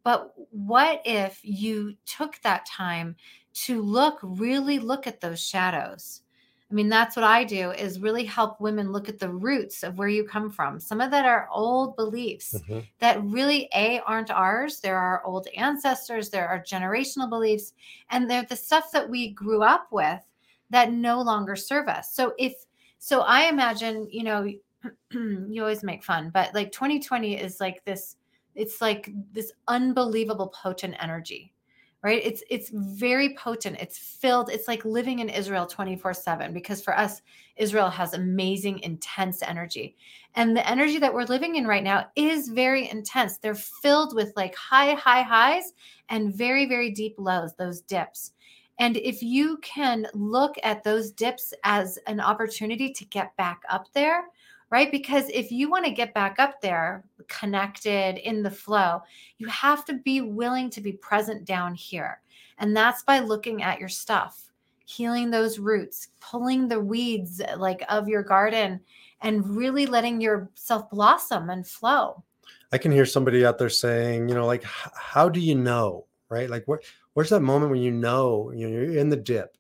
but 0.02 0.34
what 0.50 1.00
if 1.04 1.40
you 1.42 1.94
took 2.04 2.38
that 2.42 2.66
time 2.66 3.16
to 3.52 3.80
look 3.80 4.18
really 4.22 4.78
look 4.78 5.06
at 5.06 5.20
those 5.20 5.40
shadows 5.40 6.22
i 6.70 6.74
mean 6.74 6.88
that's 6.88 7.16
what 7.16 7.24
i 7.24 7.44
do 7.44 7.70
is 7.72 8.00
really 8.00 8.24
help 8.24 8.60
women 8.60 8.92
look 8.92 9.08
at 9.08 9.18
the 9.18 9.28
roots 9.28 9.82
of 9.82 9.98
where 9.98 10.08
you 10.08 10.24
come 10.24 10.50
from 10.50 10.80
some 10.80 11.00
of 11.00 11.10
that 11.10 11.24
are 11.24 11.48
old 11.50 11.96
beliefs 11.96 12.54
Mhm. 12.68 12.86
that 12.98 13.22
really 13.22 13.68
a 13.74 14.00
aren't 14.00 14.30
ours 14.30 14.80
there 14.80 14.98
are 14.98 15.24
old 15.24 15.46
ancestors 15.56 16.30
there 16.30 16.48
are 16.48 16.62
generational 16.62 17.28
beliefs 17.28 17.72
and 18.10 18.30
they're 18.30 18.44
the 18.44 18.56
stuff 18.56 18.90
that 18.92 19.08
we 19.08 19.30
grew 19.30 19.62
up 19.62 19.88
with 19.90 20.20
that 20.70 20.92
no 20.92 21.20
longer 21.20 21.56
serve 21.56 21.88
us 21.88 22.12
so 22.14 22.34
if 22.38 22.54
so 22.98 23.20
i 23.22 23.44
imagine 23.44 24.06
you 24.10 24.22
know 24.24 24.48
you 25.10 25.62
always 25.62 25.82
make 25.82 26.04
fun, 26.04 26.28
but 26.34 26.54
like 26.54 26.70
2020 26.70 27.40
is 27.40 27.58
like 27.58 27.82
this 27.86 28.16
it's 28.54 28.82
like 28.82 29.10
this 29.32 29.50
unbelievable 29.66 30.48
potent 30.48 30.94
energy. 31.00 31.53
Right? 32.04 32.20
It's 32.22 32.42
it's 32.50 32.70
very 32.70 33.34
potent. 33.34 33.78
It's 33.80 33.96
filled. 33.96 34.50
It's 34.50 34.68
like 34.68 34.84
living 34.84 35.20
in 35.20 35.30
Israel 35.30 35.66
24/7 35.66 36.52
because 36.52 36.82
for 36.82 36.96
us 36.96 37.22
Israel 37.56 37.88
has 37.88 38.12
amazing 38.12 38.80
intense 38.80 39.42
energy. 39.42 39.96
And 40.34 40.54
the 40.54 40.68
energy 40.68 40.98
that 40.98 41.14
we're 41.14 41.24
living 41.24 41.56
in 41.56 41.66
right 41.66 41.82
now 41.82 42.08
is 42.14 42.48
very 42.48 42.90
intense. 42.90 43.38
They're 43.38 43.54
filled 43.54 44.14
with 44.14 44.34
like 44.36 44.54
high 44.54 44.92
high 44.92 45.22
highs 45.22 45.72
and 46.10 46.34
very 46.34 46.66
very 46.66 46.90
deep 46.90 47.14
lows, 47.16 47.54
those 47.54 47.80
dips. 47.80 48.32
And 48.78 48.98
if 48.98 49.22
you 49.22 49.56
can 49.58 50.06
look 50.12 50.56
at 50.62 50.84
those 50.84 51.10
dips 51.10 51.54
as 51.64 51.98
an 52.06 52.20
opportunity 52.20 52.92
to 52.92 53.04
get 53.06 53.34
back 53.36 53.62
up 53.70 53.90
there, 53.94 54.24
right? 54.70 54.90
Because 54.90 55.28
if 55.30 55.50
you 55.50 55.70
want 55.70 55.84
to 55.84 55.90
get 55.90 56.14
back 56.14 56.38
up 56.38 56.60
there, 56.60 57.04
connected 57.28 58.18
in 58.18 58.42
the 58.42 58.50
flow, 58.50 59.02
you 59.38 59.46
have 59.48 59.84
to 59.86 59.94
be 59.94 60.20
willing 60.20 60.70
to 60.70 60.80
be 60.80 60.92
present 60.92 61.44
down 61.44 61.74
here. 61.74 62.20
And 62.58 62.76
that's 62.76 63.02
by 63.02 63.20
looking 63.20 63.62
at 63.62 63.80
your 63.80 63.88
stuff, 63.88 64.50
healing 64.84 65.30
those 65.30 65.58
roots, 65.58 66.08
pulling 66.20 66.68
the 66.68 66.80
weeds 66.80 67.40
uh, 67.40 67.56
like 67.58 67.82
of 67.88 68.08
your 68.08 68.22
garden 68.22 68.80
and 69.22 69.56
really 69.56 69.86
letting 69.86 70.20
yourself 70.20 70.90
blossom 70.90 71.50
and 71.50 71.66
flow. 71.66 72.22
I 72.72 72.78
can 72.78 72.92
hear 72.92 73.06
somebody 73.06 73.46
out 73.46 73.58
there 73.58 73.70
saying, 73.70 74.28
you 74.28 74.34
know, 74.34 74.46
like, 74.46 74.64
how 74.64 75.28
do 75.28 75.40
you 75.40 75.54
know, 75.54 76.06
right? 76.28 76.50
Like, 76.50 76.66
what, 76.66 76.84
where's 77.14 77.30
that 77.30 77.40
moment 77.40 77.70
when 77.70 77.80
you 77.80 77.92
know, 77.92 78.52
you 78.54 78.68
know, 78.68 78.74
you're 78.74 78.98
in 78.98 79.08
the 79.08 79.16
dip 79.16 79.56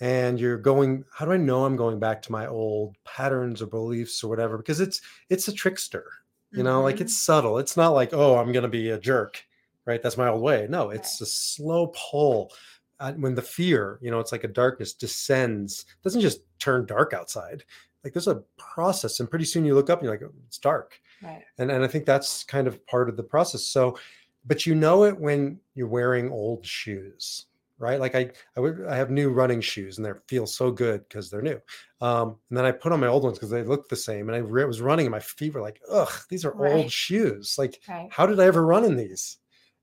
and 0.00 0.38
you're 0.38 0.58
going, 0.58 1.04
how 1.12 1.24
do 1.24 1.32
I 1.32 1.36
know 1.36 1.64
I'm 1.64 1.76
going 1.76 1.98
back 1.98 2.20
to 2.22 2.32
my 2.32 2.46
old 2.46 2.96
patterns 3.04 3.62
or 3.62 3.66
beliefs 3.66 4.22
or 4.22 4.28
whatever? 4.28 4.58
Because 4.58 4.80
it's, 4.80 5.00
it's 5.30 5.48
a 5.48 5.52
trickster, 5.52 6.04
you 6.52 6.62
know, 6.62 6.82
like 6.82 6.96
Mhm. 6.96 7.00
it's 7.02 7.16
subtle. 7.18 7.58
It's 7.58 7.76
not 7.76 7.90
like, 7.90 8.12
oh, 8.12 8.36
I'm 8.36 8.52
going 8.52 8.62
to 8.62 8.68
be 8.68 8.90
a 8.90 8.98
jerk, 8.98 9.42
right? 9.86 10.02
That's 10.02 10.16
my 10.18 10.28
old 10.28 10.42
way. 10.42 10.66
No, 10.68 10.90
it's 10.90 11.20
a 11.20 11.26
slow 11.26 11.88
pull. 11.88 12.52
Uh, 12.98 13.12
when 13.14 13.34
the 13.34 13.42
fear, 13.42 13.98
you 14.00 14.10
know, 14.10 14.20
it's 14.20 14.32
like 14.32 14.44
a 14.44 14.48
darkness 14.48 14.94
descends, 14.94 15.80
it 15.88 16.02
doesn't 16.02 16.22
just 16.22 16.40
turn 16.58 16.86
dark 16.86 17.12
outside. 17.12 17.62
Like 18.02 18.12
there's 18.14 18.28
a 18.28 18.42
process, 18.56 19.20
and 19.20 19.28
pretty 19.28 19.44
soon 19.44 19.64
you 19.66 19.74
look 19.74 19.90
up 19.90 19.98
and 19.98 20.06
you're 20.06 20.14
like, 20.14 20.22
oh, 20.22 20.32
it's 20.46 20.56
dark 20.58 20.98
right. 21.22 21.42
and 21.58 21.70
and 21.70 21.82
I 21.84 21.88
think 21.88 22.06
that's 22.06 22.44
kind 22.44 22.66
of 22.68 22.86
part 22.86 23.08
of 23.10 23.16
the 23.18 23.22
process. 23.22 23.64
So, 23.64 23.98
but 24.46 24.64
you 24.64 24.74
know 24.74 25.04
it 25.04 25.18
when 25.18 25.58
you're 25.74 25.88
wearing 25.88 26.30
old 26.30 26.64
shoes, 26.64 27.46
right? 27.78 28.00
Like 28.00 28.14
I 28.14 28.30
I 28.56 28.60
would 28.60 28.84
I 28.86 28.96
have 28.96 29.10
new 29.10 29.30
running 29.30 29.60
shoes 29.60 29.98
and 29.98 30.04
they 30.06 30.12
feel 30.28 30.46
so 30.46 30.70
good 30.70 31.02
because 31.08 31.30
they're 31.30 31.42
new. 31.42 31.60
Um, 32.00 32.38
and 32.50 32.58
then 32.58 32.64
I 32.64 32.72
put 32.72 32.92
on 32.92 33.00
my 33.00 33.06
old 33.06 33.22
ones 33.24 33.38
because 33.38 33.50
they 33.50 33.62
look 33.62 33.88
the 33.88 33.96
same. 33.96 34.28
And 34.28 34.36
I 34.36 34.40
re- 34.40 34.64
was 34.64 34.80
running 34.80 35.06
and 35.06 35.12
my 35.12 35.20
feet 35.20 35.54
were 35.54 35.62
like, 35.62 35.80
ugh, 35.90 36.12
these 36.28 36.44
are 36.44 36.52
Right. 36.52 36.72
old 36.72 36.90
shoes. 36.92 37.56
Like, 37.58 37.80
Right. 37.88 38.08
how 38.12 38.26
did 38.26 38.40
I 38.40 38.46
ever 38.46 38.64
run 38.66 38.84
in 38.84 38.96
these? 38.96 39.38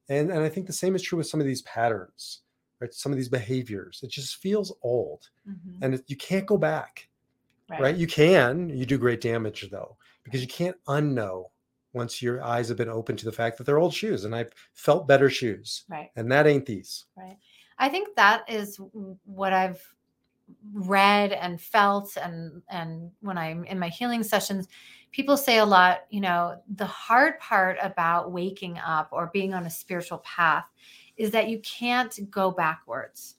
And 0.10 0.32
and 0.32 0.40
I 0.42 0.50
think 0.50 0.68
the 0.68 0.74
same 0.74 0.96
is 0.96 1.02
true 1.02 1.18
with 1.18 1.28
some 1.28 1.40
of 1.40 1.46
these 1.46 1.62
patterns, 1.64 2.42
right? 2.80 2.94
Some 2.94 3.12
of 3.12 3.18
these 3.18 3.30
behaviors. 3.30 4.02
It 4.04 4.12
just 4.12 4.36
feels 4.38 4.76
old, 4.82 5.30
Mhm. 5.48 5.80
and 5.82 5.94
it, 5.96 6.04
you 6.08 6.18
can't 6.18 6.46
go 6.46 6.58
back 6.58 7.10
right? 7.80 7.96
You 7.96 8.08
can, 8.08 8.70
you 8.70 8.86
do 8.86 8.98
great 8.98 9.22
damage 9.22 9.70
though, 9.72 9.98
because 10.24 10.42
you 10.42 10.48
can't 10.48 10.76
unknow 10.88 11.50
once 11.94 12.22
your 12.22 12.44
eyes 12.44 12.68
have 12.68 12.78
been 12.78 12.90
open 12.90 13.16
to 13.18 13.26
the 13.26 13.32
fact 13.32 13.58
that 13.58 13.64
they're 13.66 13.80
old 13.80 13.94
shoes 13.94 14.26
and 14.26 14.36
I've 14.36 14.52
felt 14.74 15.08
better 15.08 15.30
shoes 15.30 15.86
Right. 15.90 16.10
and 16.16 16.32
that 16.32 16.48
ain't 16.48 16.66
these. 16.66 17.06
Right. 17.16 17.38
I 17.78 17.90
think 17.90 18.16
that 18.16 18.44
is 18.50 18.80
what 19.26 19.54
I've 19.54 19.82
read 20.74 21.32
and 21.32 21.60
felt 21.60 22.18
and 22.18 22.62
and 22.70 23.12
when 23.22 23.38
I'm 23.38 23.64
in 23.66 23.80
my 23.80 23.90
healing 23.90 24.24
sessions 24.24 24.68
people 25.12 25.38
say 25.38 25.58
a 25.60 25.66
lot 25.66 26.02
you 26.10 26.22
know 26.22 26.62
the 26.76 26.86
hard 26.86 27.40
part 27.40 27.78
about 27.82 28.32
waking 28.32 28.78
up 28.78 29.10
or 29.12 29.30
being 29.34 29.54
on 29.54 29.66
a 29.66 29.70
spiritual 29.70 30.20
path 30.20 30.66
is 31.16 31.32
that 31.32 31.48
you 31.48 31.60
can't 31.60 32.30
go 32.32 32.50
backwards. 32.52 33.36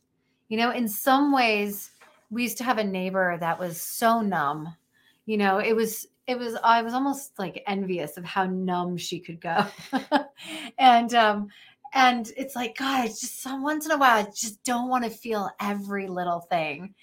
You 0.49 0.59
know 0.59 0.71
in 0.71 0.89
some 0.89 1.33
ways 1.33 1.91
we 2.31 2.43
used 2.43 2.59
to 2.59 2.65
have 2.65 2.79
a 2.79 2.85
neighbor 2.85 3.37
that 3.39 3.59
was 3.59 3.81
so 3.81 4.21
numb 4.21 4.75
you 5.27 5.37
know 5.37 5.59
it 5.59 5.75
was 5.75 6.07
it 6.27 6.39
was 6.39 6.57
i 6.65 6.81
was 6.83 6.95
almost 6.95 7.39
like 7.39 7.63
envious 7.67 8.17
of 8.17 8.25
how 8.25 8.45
numb 8.45 8.97
she 8.97 9.21
could 9.21 9.41
go. 9.41 9.65
And 10.79 11.15
um 11.15 11.49
and 11.95 12.33
it's 12.37 12.55
like 12.55 12.77
god 12.77 13.01
i 13.05 13.07
just 13.07 13.41
some 13.41 13.63
once 13.63 13.87
in 13.87 13.93
a 13.93 13.97
while 13.97 14.25
i 14.25 14.31
just 14.35 14.63
don't 14.65 14.89
want 14.89 15.05
to 15.05 15.11
feel 15.11 15.51
every 15.61 16.07
little 16.07 16.41
thing. 16.41 16.95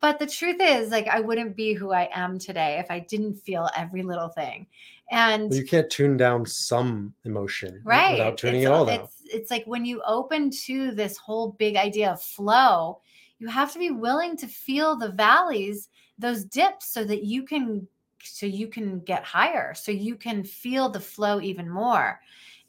But 0.00 0.18
the 0.18 0.26
truth 0.26 0.58
is 0.60 0.90
like 0.90 1.06
i 1.08 1.20
wouldn't 1.20 1.56
be 1.56 1.74
who 1.74 1.92
i 1.92 2.08
am 2.12 2.38
today 2.38 2.78
if 2.78 2.90
i 2.90 2.98
didn't 2.98 3.34
feel 3.34 3.68
every 3.76 4.02
little 4.02 4.28
thing. 4.28 4.66
And 5.10 5.50
Well, 5.50 5.58
you 5.58 5.66
can't 5.66 5.90
tune 5.90 6.16
down 6.16 6.46
some 6.46 7.12
emotion 7.24 7.82
right. 7.84 8.12
without 8.12 8.38
tuning 8.38 8.62
it's, 8.62 8.66
it 8.66 8.72
all 8.72 8.86
down. 8.86 9.00
it's, 9.00 9.16
it's 9.24 9.50
like 9.50 9.64
when 9.66 9.84
you 9.84 10.02
open 10.06 10.50
to 10.64 10.92
this 10.92 11.16
whole 11.18 11.52
big 11.58 11.76
idea 11.76 12.12
of 12.12 12.22
flow 12.22 13.00
you 13.38 13.48
have 13.48 13.72
to 13.72 13.78
be 13.78 13.90
willing 13.90 14.36
to 14.36 14.46
feel 14.46 14.96
the 14.96 15.10
valleys 15.10 15.88
those 16.18 16.44
dips 16.44 16.86
so 16.86 17.04
that 17.04 17.24
you 17.24 17.42
can 17.42 17.86
so 18.22 18.46
you 18.46 18.68
can 18.68 19.00
get 19.00 19.24
higher 19.24 19.74
so 19.74 19.90
you 19.90 20.14
can 20.14 20.44
feel 20.44 20.88
the 20.88 21.00
flow 21.00 21.40
even 21.40 21.68
more 21.68 22.20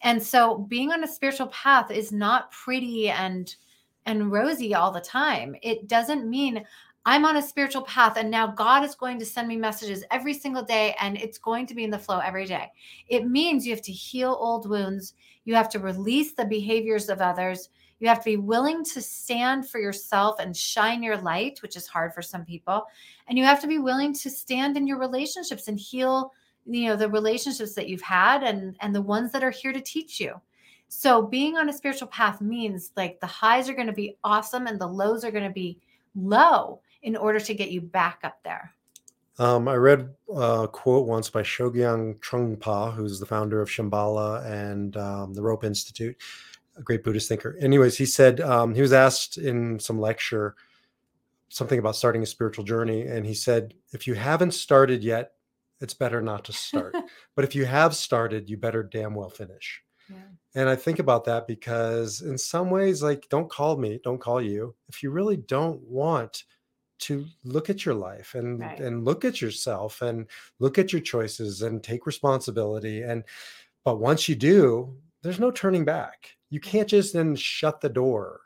and 0.04 0.22
so 0.22 0.58
being 0.58 0.92
on 0.92 1.04
a 1.04 1.08
spiritual 1.08 1.48
path 1.48 1.90
is 1.90 2.12
not 2.12 2.52
pretty 2.52 3.10
and 3.10 3.56
and 4.06 4.32
rosy 4.32 4.76
all 4.76 4.92
the 4.92 5.00
time. 5.00 5.56
It 5.62 5.88
doesn't 5.88 6.30
mean 6.30 6.64
i'm 7.06 7.26
on 7.26 7.36
a 7.36 7.42
spiritual 7.42 7.82
path 7.82 8.16
and 8.16 8.32
now 8.32 8.48
god 8.48 8.82
is 8.82 8.96
going 8.96 9.20
to 9.20 9.26
send 9.26 9.46
me 9.46 9.58
messages 9.58 10.06
every 10.10 10.34
single 10.34 10.64
day 10.64 10.96
and 11.02 11.18
it's 11.18 11.38
going 11.38 11.66
to 11.68 11.76
be 11.76 11.84
in 11.84 11.90
the 11.90 12.00
flow 12.00 12.20
every 12.20 12.46
day. 12.46 12.72
It 13.08 13.28
means 13.28 13.66
you 13.66 13.74
have 13.74 13.84
to 13.84 13.92
heal 13.92 14.38
old 14.40 14.70
wounds. 14.70 15.14
You 15.46 15.56
have 15.56 15.70
to 15.70 15.80
release 15.80 16.34
the 16.34 16.46
behaviors 16.46 17.10
of 17.10 17.20
others. 17.20 17.70
You 18.00 18.08
have 18.08 18.20
to 18.20 18.32
be 18.32 18.38
willing 18.38 18.84
to 18.86 19.02
stand 19.02 19.70
for 19.70 19.80
yourself 19.80 20.40
and 20.40 20.56
shine 20.56 21.04
your 21.04 21.18
light 21.18 21.60
which 21.62 21.76
is 21.76 21.88
hard 21.88 22.14
for 22.14 22.22
some 22.22 22.46
people. 22.46 22.86
And 23.28 23.38
you 23.38 23.46
have 23.46 23.62
to 23.62 23.68
be 23.68 23.80
willing 23.80 24.14
to 24.16 24.30
stand 24.30 24.78
in 24.78 24.88
your 24.88 25.00
relationships 25.00 25.68
and 25.68 25.80
heal 25.80 26.32
you 26.66 26.88
know 26.88 26.96
the 26.96 27.10
relationships 27.10 27.74
that 27.74 27.88
you've 27.90 28.02
had 28.02 28.44
and 28.44 28.76
and 28.82 28.96
the 28.96 29.02
ones 29.02 29.32
that 29.32 29.44
are 29.44 29.52
here 29.52 29.74
to 29.74 29.82
teach 29.82 30.20
you 30.20 30.40
so 30.88 31.22
being 31.22 31.58
on 31.58 31.70
a 31.70 31.74
spiritual 31.74 32.08
path 32.08 32.40
means 32.42 32.92
like 32.96 33.20
the 33.20 33.28
highs 33.28 33.68
are 33.68 33.74
going 33.74 33.88
to 33.88 33.94
be 33.94 34.18
awesome 34.24 34.68
and 34.68 34.80
the 34.80 34.88
lows 34.88 35.24
are 35.24 35.32
going 35.32 35.44
to 35.44 35.50
be 35.50 35.78
low 36.16 36.80
in 37.02 37.16
order 37.16 37.40
to 37.40 37.54
get 37.54 37.72
you 37.72 37.82
back 37.82 38.20
up 38.24 38.38
there 38.44 38.74
Um, 39.40 39.68
I 39.68 39.76
read 39.76 40.14
a 40.36 40.68
quote 40.68 41.08
once 41.08 41.30
by 41.30 41.42
Chogyam 41.42 42.20
Trungpa, 42.20 42.94
who's 42.94 43.20
the 43.20 43.26
founder 43.26 43.62
of 43.62 43.70
Shambhala 43.70 44.46
and 44.46 44.96
um, 44.96 45.34
Naropa 45.34 45.64
Institute, 45.64 46.16
a 46.78 46.82
great 46.84 47.04
Buddhist 47.04 47.30
thinker. 47.30 47.58
Anyways, 47.60 47.98
he 47.98 48.06
said 48.06 48.42
um, 48.42 48.76
he 48.76 48.82
was 48.82 48.94
asked 48.94 49.38
in 49.38 49.80
some 49.80 50.00
lecture 50.00 50.56
something 51.50 51.80
about 51.80 51.96
starting 51.96 52.22
a 52.22 52.28
spiritual 52.28 52.64
journey, 52.64 53.08
and 53.08 53.26
he 53.26 53.34
said, 53.34 53.74
"If 53.92 54.06
you 54.08 54.14
haven't 54.14 54.54
started 54.54 55.04
yet, 55.04 55.34
it's 55.84 55.94
better 55.94 56.22
not 56.22 56.46
to 56.46 56.54
start. 56.54 56.96
but 57.36 57.46
if 57.46 57.54
you 57.54 57.66
have 57.66 57.96
started, 57.96 58.50
you 58.50 58.58
better 58.58 58.82
damn 58.82 59.14
well 59.14 59.30
finish." 59.30 59.82
Yeah. 60.10 60.18
And 60.56 60.70
I 60.70 60.76
think 60.76 61.00
about 61.00 61.26
that 61.26 61.48
because 61.48 62.22
in 62.22 62.38
some 62.38 62.70
ways, 62.70 63.04
like, 63.04 63.28
don't 63.30 63.50
call 63.50 63.78
me, 63.78 64.00
don't 64.04 64.20
call 64.20 64.42
you 64.42 64.76
if 64.90 65.04
you 65.04 65.12
really 65.12 65.38
don't 65.38 65.82
want 65.82 66.44
to 67.00 67.26
look 67.44 67.70
at 67.70 67.86
your 67.86 67.96
life 67.96 68.34
and 68.34 68.62
right. 68.62 68.80
and 68.80 69.04
look 69.04 69.26
at 69.26 69.42
yourself 69.42 70.02
and 70.02 70.28
look 70.60 70.78
at 70.78 70.94
your 70.94 71.02
choices 71.02 71.62
and 71.62 71.84
take 71.84 72.06
responsibility 72.06 73.02
and 73.02 73.24
but 73.84 74.00
once 74.00 74.30
you 74.30 74.36
do 74.36 74.96
there's 75.22 75.40
no 75.40 75.52
turning 75.52 75.84
back 75.84 76.30
you 76.50 76.62
can't 76.62 76.88
just 76.88 77.14
then 77.14 77.36
shut 77.36 77.82
the 77.82 77.90
door 77.90 78.40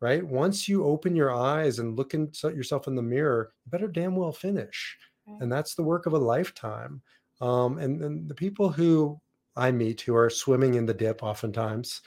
right 0.00 0.26
once 0.26 0.66
you 0.66 0.84
open 0.84 1.14
your 1.14 1.32
eyes 1.32 1.78
and 1.78 1.96
look 1.96 2.14
at 2.14 2.42
yourself 2.42 2.88
in 2.88 2.94
the 2.94 3.02
mirror 3.02 3.52
you 3.64 3.70
better 3.70 3.88
damn 3.88 4.16
well 4.16 4.32
finish. 4.32 4.96
And 5.40 5.50
that's 5.50 5.74
the 5.74 5.82
work 5.82 6.06
of 6.06 6.12
a 6.12 6.18
lifetime 6.18 7.00
um, 7.40 7.78
and, 7.78 8.02
and 8.02 8.28
the 8.28 8.34
people 8.34 8.70
who 8.70 9.18
i 9.56 9.70
meet 9.70 10.00
who 10.00 10.14
are 10.14 10.30
swimming 10.30 10.74
in 10.74 10.86
the 10.86 10.94
dip 10.94 11.22
oftentimes 11.22 12.02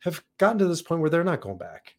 have 0.00 0.22
gotten 0.38 0.58
to 0.58 0.68
this 0.68 0.82
point 0.82 1.00
where 1.00 1.10
they're 1.10 1.24
not 1.24 1.40
going 1.40 1.58
back 1.58 1.94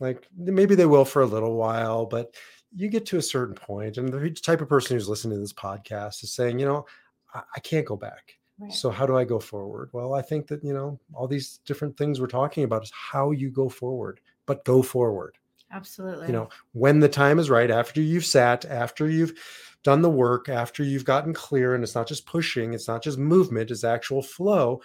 like 0.00 0.26
maybe 0.36 0.74
they 0.74 0.86
will 0.86 1.04
for 1.04 1.22
a 1.22 1.26
little 1.26 1.56
while 1.56 2.06
but 2.06 2.34
you 2.74 2.88
get 2.88 3.06
to 3.06 3.18
a 3.18 3.22
certain 3.22 3.54
point, 3.54 3.98
and 3.98 4.08
the 4.08 4.30
type 4.30 4.60
of 4.60 4.68
person 4.68 4.96
who's 4.96 5.08
listening 5.08 5.36
to 5.36 5.40
this 5.40 5.52
podcast 5.52 6.22
is 6.24 6.32
saying, 6.32 6.58
you 6.58 6.66
know, 6.66 6.86
I, 7.34 7.42
I 7.56 7.60
can't 7.60 7.86
go 7.86 7.96
back. 7.96 8.38
Right. 8.58 8.72
So 8.72 8.90
how 8.90 9.06
do 9.06 9.16
I 9.16 9.24
go 9.24 9.38
forward? 9.38 9.90
Well, 9.92 10.14
I 10.14 10.22
think 10.22 10.46
that 10.48 10.62
you 10.62 10.72
know 10.72 10.98
all 11.14 11.26
these 11.26 11.60
different 11.66 11.96
things 11.96 12.20
we're 12.20 12.26
talking 12.26 12.64
about 12.64 12.84
is 12.84 12.92
how 12.94 13.30
you 13.30 13.50
go 13.50 13.68
forward, 13.68 14.20
but 14.46 14.64
go 14.64 14.82
forward. 14.82 15.36
Absolutely. 15.72 16.26
You 16.26 16.32
know, 16.34 16.48
when 16.72 17.00
the 17.00 17.08
time 17.08 17.38
is 17.38 17.48
right, 17.48 17.70
after 17.70 18.00
you've 18.00 18.26
sat, 18.26 18.64
after 18.66 19.08
you've 19.08 19.32
done 19.82 20.02
the 20.02 20.10
work, 20.10 20.48
after 20.48 20.84
you've 20.84 21.04
gotten 21.04 21.32
clear, 21.32 21.74
and 21.74 21.82
it's 21.82 21.94
not 21.94 22.06
just 22.06 22.26
pushing, 22.26 22.74
it's 22.74 22.88
not 22.88 23.02
just 23.02 23.18
movement, 23.18 23.70
it's 23.70 23.82
actual 23.82 24.22
flow. 24.22 24.82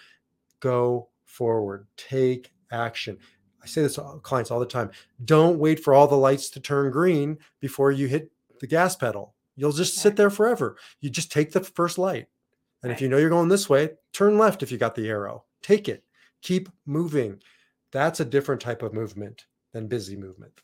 Go 0.59 1.09
forward. 1.25 1.87
Take 1.97 2.53
action. 2.71 3.17
I 3.61 3.67
say 3.67 3.81
this 3.81 3.95
to 3.95 4.19
clients 4.23 4.49
all 4.49 4.59
the 4.59 4.65
time. 4.65 4.91
Don't 5.23 5.59
wait 5.59 5.83
for 5.83 5.93
all 5.93 6.07
the 6.07 6.15
lights 6.15 6.49
to 6.51 6.59
turn 6.59 6.89
green 6.89 7.37
before 7.59 7.91
you 7.91 8.07
hit 8.07 8.31
the 8.61 8.67
gas 8.67 8.95
pedal. 8.95 9.35
You'll 9.55 9.73
just 9.73 9.95
sit 9.95 10.15
there 10.15 10.29
forever. 10.29 10.77
You 11.01 11.09
just 11.09 11.31
take 11.31 11.51
the 11.51 11.61
first 11.61 11.97
light. 11.97 12.27
And 12.81 12.91
if 12.91 13.01
you 13.01 13.09
know 13.09 13.17
you're 13.17 13.29
going 13.29 13.49
this 13.49 13.69
way, 13.69 13.89
turn 14.13 14.37
left 14.37 14.63
if 14.63 14.71
you 14.71 14.77
got 14.77 14.95
the 14.95 15.09
arrow. 15.09 15.43
Take 15.61 15.89
it. 15.89 16.03
Keep 16.41 16.69
moving. 16.85 17.41
That's 17.91 18.19
a 18.19 18.25
different 18.25 18.61
type 18.61 18.83
of 18.83 18.93
movement 18.93 19.47
than 19.73 19.87
busy 19.87 20.15
movement. 20.15 20.61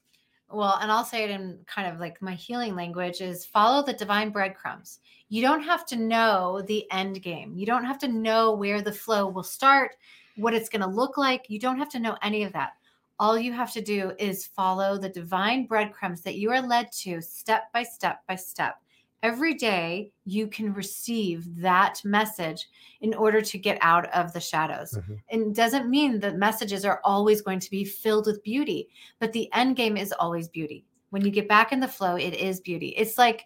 Well, 0.53 0.77
and 0.81 0.91
I'll 0.91 1.03
say 1.03 1.23
it 1.23 1.31
in 1.31 1.59
kind 1.65 1.91
of 1.91 1.99
like 1.99 2.21
my 2.21 2.35
healing 2.35 2.75
language 2.75 3.21
is 3.21 3.45
follow 3.45 3.83
the 3.83 3.93
divine 3.93 4.29
breadcrumbs. 4.29 4.99
You 5.29 5.41
don't 5.41 5.63
have 5.63 5.85
to 5.87 5.95
know 5.95 6.61
the 6.67 6.89
end 6.91 7.21
game. 7.23 7.57
You 7.57 7.65
don't 7.65 7.85
have 7.85 7.97
to 7.99 8.07
know 8.07 8.53
where 8.53 8.81
the 8.81 8.91
flow 8.91 9.27
will 9.27 9.43
start, 9.43 9.95
what 10.35 10.53
it's 10.53 10.69
going 10.69 10.81
to 10.81 10.87
look 10.87 11.17
like. 11.17 11.49
You 11.49 11.59
don't 11.59 11.79
have 11.79 11.89
to 11.89 11.99
know 11.99 12.17
any 12.21 12.43
of 12.43 12.53
that 12.53 12.73
all 13.19 13.37
you 13.37 13.53
have 13.53 13.71
to 13.71 13.81
do 13.81 14.11
is 14.19 14.47
follow 14.47 14.97
the 14.97 15.09
divine 15.09 15.65
breadcrumbs 15.65 16.21
that 16.21 16.35
you 16.35 16.51
are 16.51 16.61
led 16.61 16.91
to 16.91 17.21
step 17.21 17.71
by 17.71 17.83
step 17.83 18.21
by 18.27 18.35
step. 18.35 18.82
Every 19.23 19.53
day, 19.53 20.11
you 20.25 20.47
can 20.47 20.73
receive 20.73 21.55
that 21.61 22.01
message 22.03 22.67
in 22.99 23.13
order 23.13 23.41
to 23.41 23.57
get 23.57 23.77
out 23.79 24.13
of 24.13 24.33
the 24.33 24.41
shadows. 24.41 24.91
Mm-hmm. 24.91 25.13
it 25.29 25.55
doesn't 25.55 25.89
mean 25.89 26.19
that 26.19 26.35
messages 26.35 26.83
are 26.83 26.99
always 27.05 27.41
going 27.41 27.61
to 27.61 27.71
be 27.71 27.85
filled 27.85 28.27
with 28.27 28.43
beauty, 28.43 28.89
but 29.19 29.31
the 29.31 29.51
end 29.53 29.77
game 29.77 29.95
is 29.95 30.11
always 30.11 30.49
beauty. 30.49 30.85
When 31.11 31.23
you 31.23 31.31
get 31.31 31.47
back 31.47 31.71
in 31.71 31.79
the 31.79 31.87
flow, 31.87 32.17
it 32.17 32.33
is 32.33 32.59
beauty. 32.59 32.89
It's 32.89 33.17
like, 33.17 33.45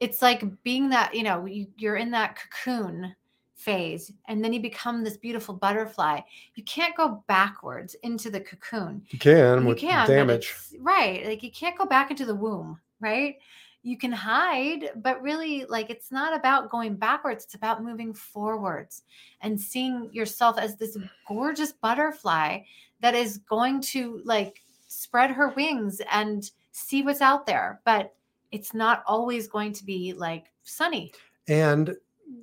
it's 0.00 0.22
like 0.22 0.42
being 0.64 0.90
that, 0.90 1.14
you 1.14 1.22
know, 1.22 1.46
you're 1.46 1.96
in 1.96 2.10
that 2.10 2.36
cocoon 2.36 3.14
phase 3.54 4.12
and 4.26 4.42
then 4.42 4.52
you 4.52 4.60
become 4.60 5.04
this 5.04 5.16
beautiful 5.16 5.54
butterfly 5.54 6.18
you 6.56 6.64
can't 6.64 6.96
go 6.96 7.22
backwards 7.28 7.94
into 8.02 8.28
the 8.28 8.40
cocoon 8.40 9.00
you 9.10 9.18
can 9.20 9.64
you 9.64 9.74
can 9.76 10.08
damage 10.08 10.52
right 10.80 11.24
like 11.24 11.44
you 11.44 11.50
can't 11.52 11.78
go 11.78 11.86
back 11.86 12.10
into 12.10 12.26
the 12.26 12.34
womb 12.34 12.80
right 12.98 13.36
you 13.82 13.96
can 13.96 14.12
hide 14.12 14.90
but 14.96 15.20
really 15.22 15.64
like 15.66 15.90
it's 15.90 16.12
not 16.12 16.34
about 16.34 16.70
going 16.70 16.94
backwards 16.94 17.44
it's 17.44 17.54
about 17.54 17.82
moving 17.82 18.14
forwards 18.14 19.02
and 19.40 19.60
seeing 19.60 20.08
yourself 20.12 20.58
as 20.58 20.76
this 20.76 20.96
gorgeous 21.26 21.72
butterfly 21.72 22.58
that 23.00 23.14
is 23.14 23.38
going 23.38 23.80
to 23.80 24.20
like 24.24 24.60
spread 24.86 25.30
her 25.30 25.48
wings 25.50 26.00
and 26.10 26.50
see 26.70 27.02
what's 27.02 27.20
out 27.20 27.46
there 27.46 27.80
but 27.84 28.14
it's 28.50 28.72
not 28.74 29.02
always 29.06 29.48
going 29.48 29.72
to 29.72 29.84
be 29.84 30.12
like 30.12 30.46
sunny 30.62 31.12
and 31.48 31.96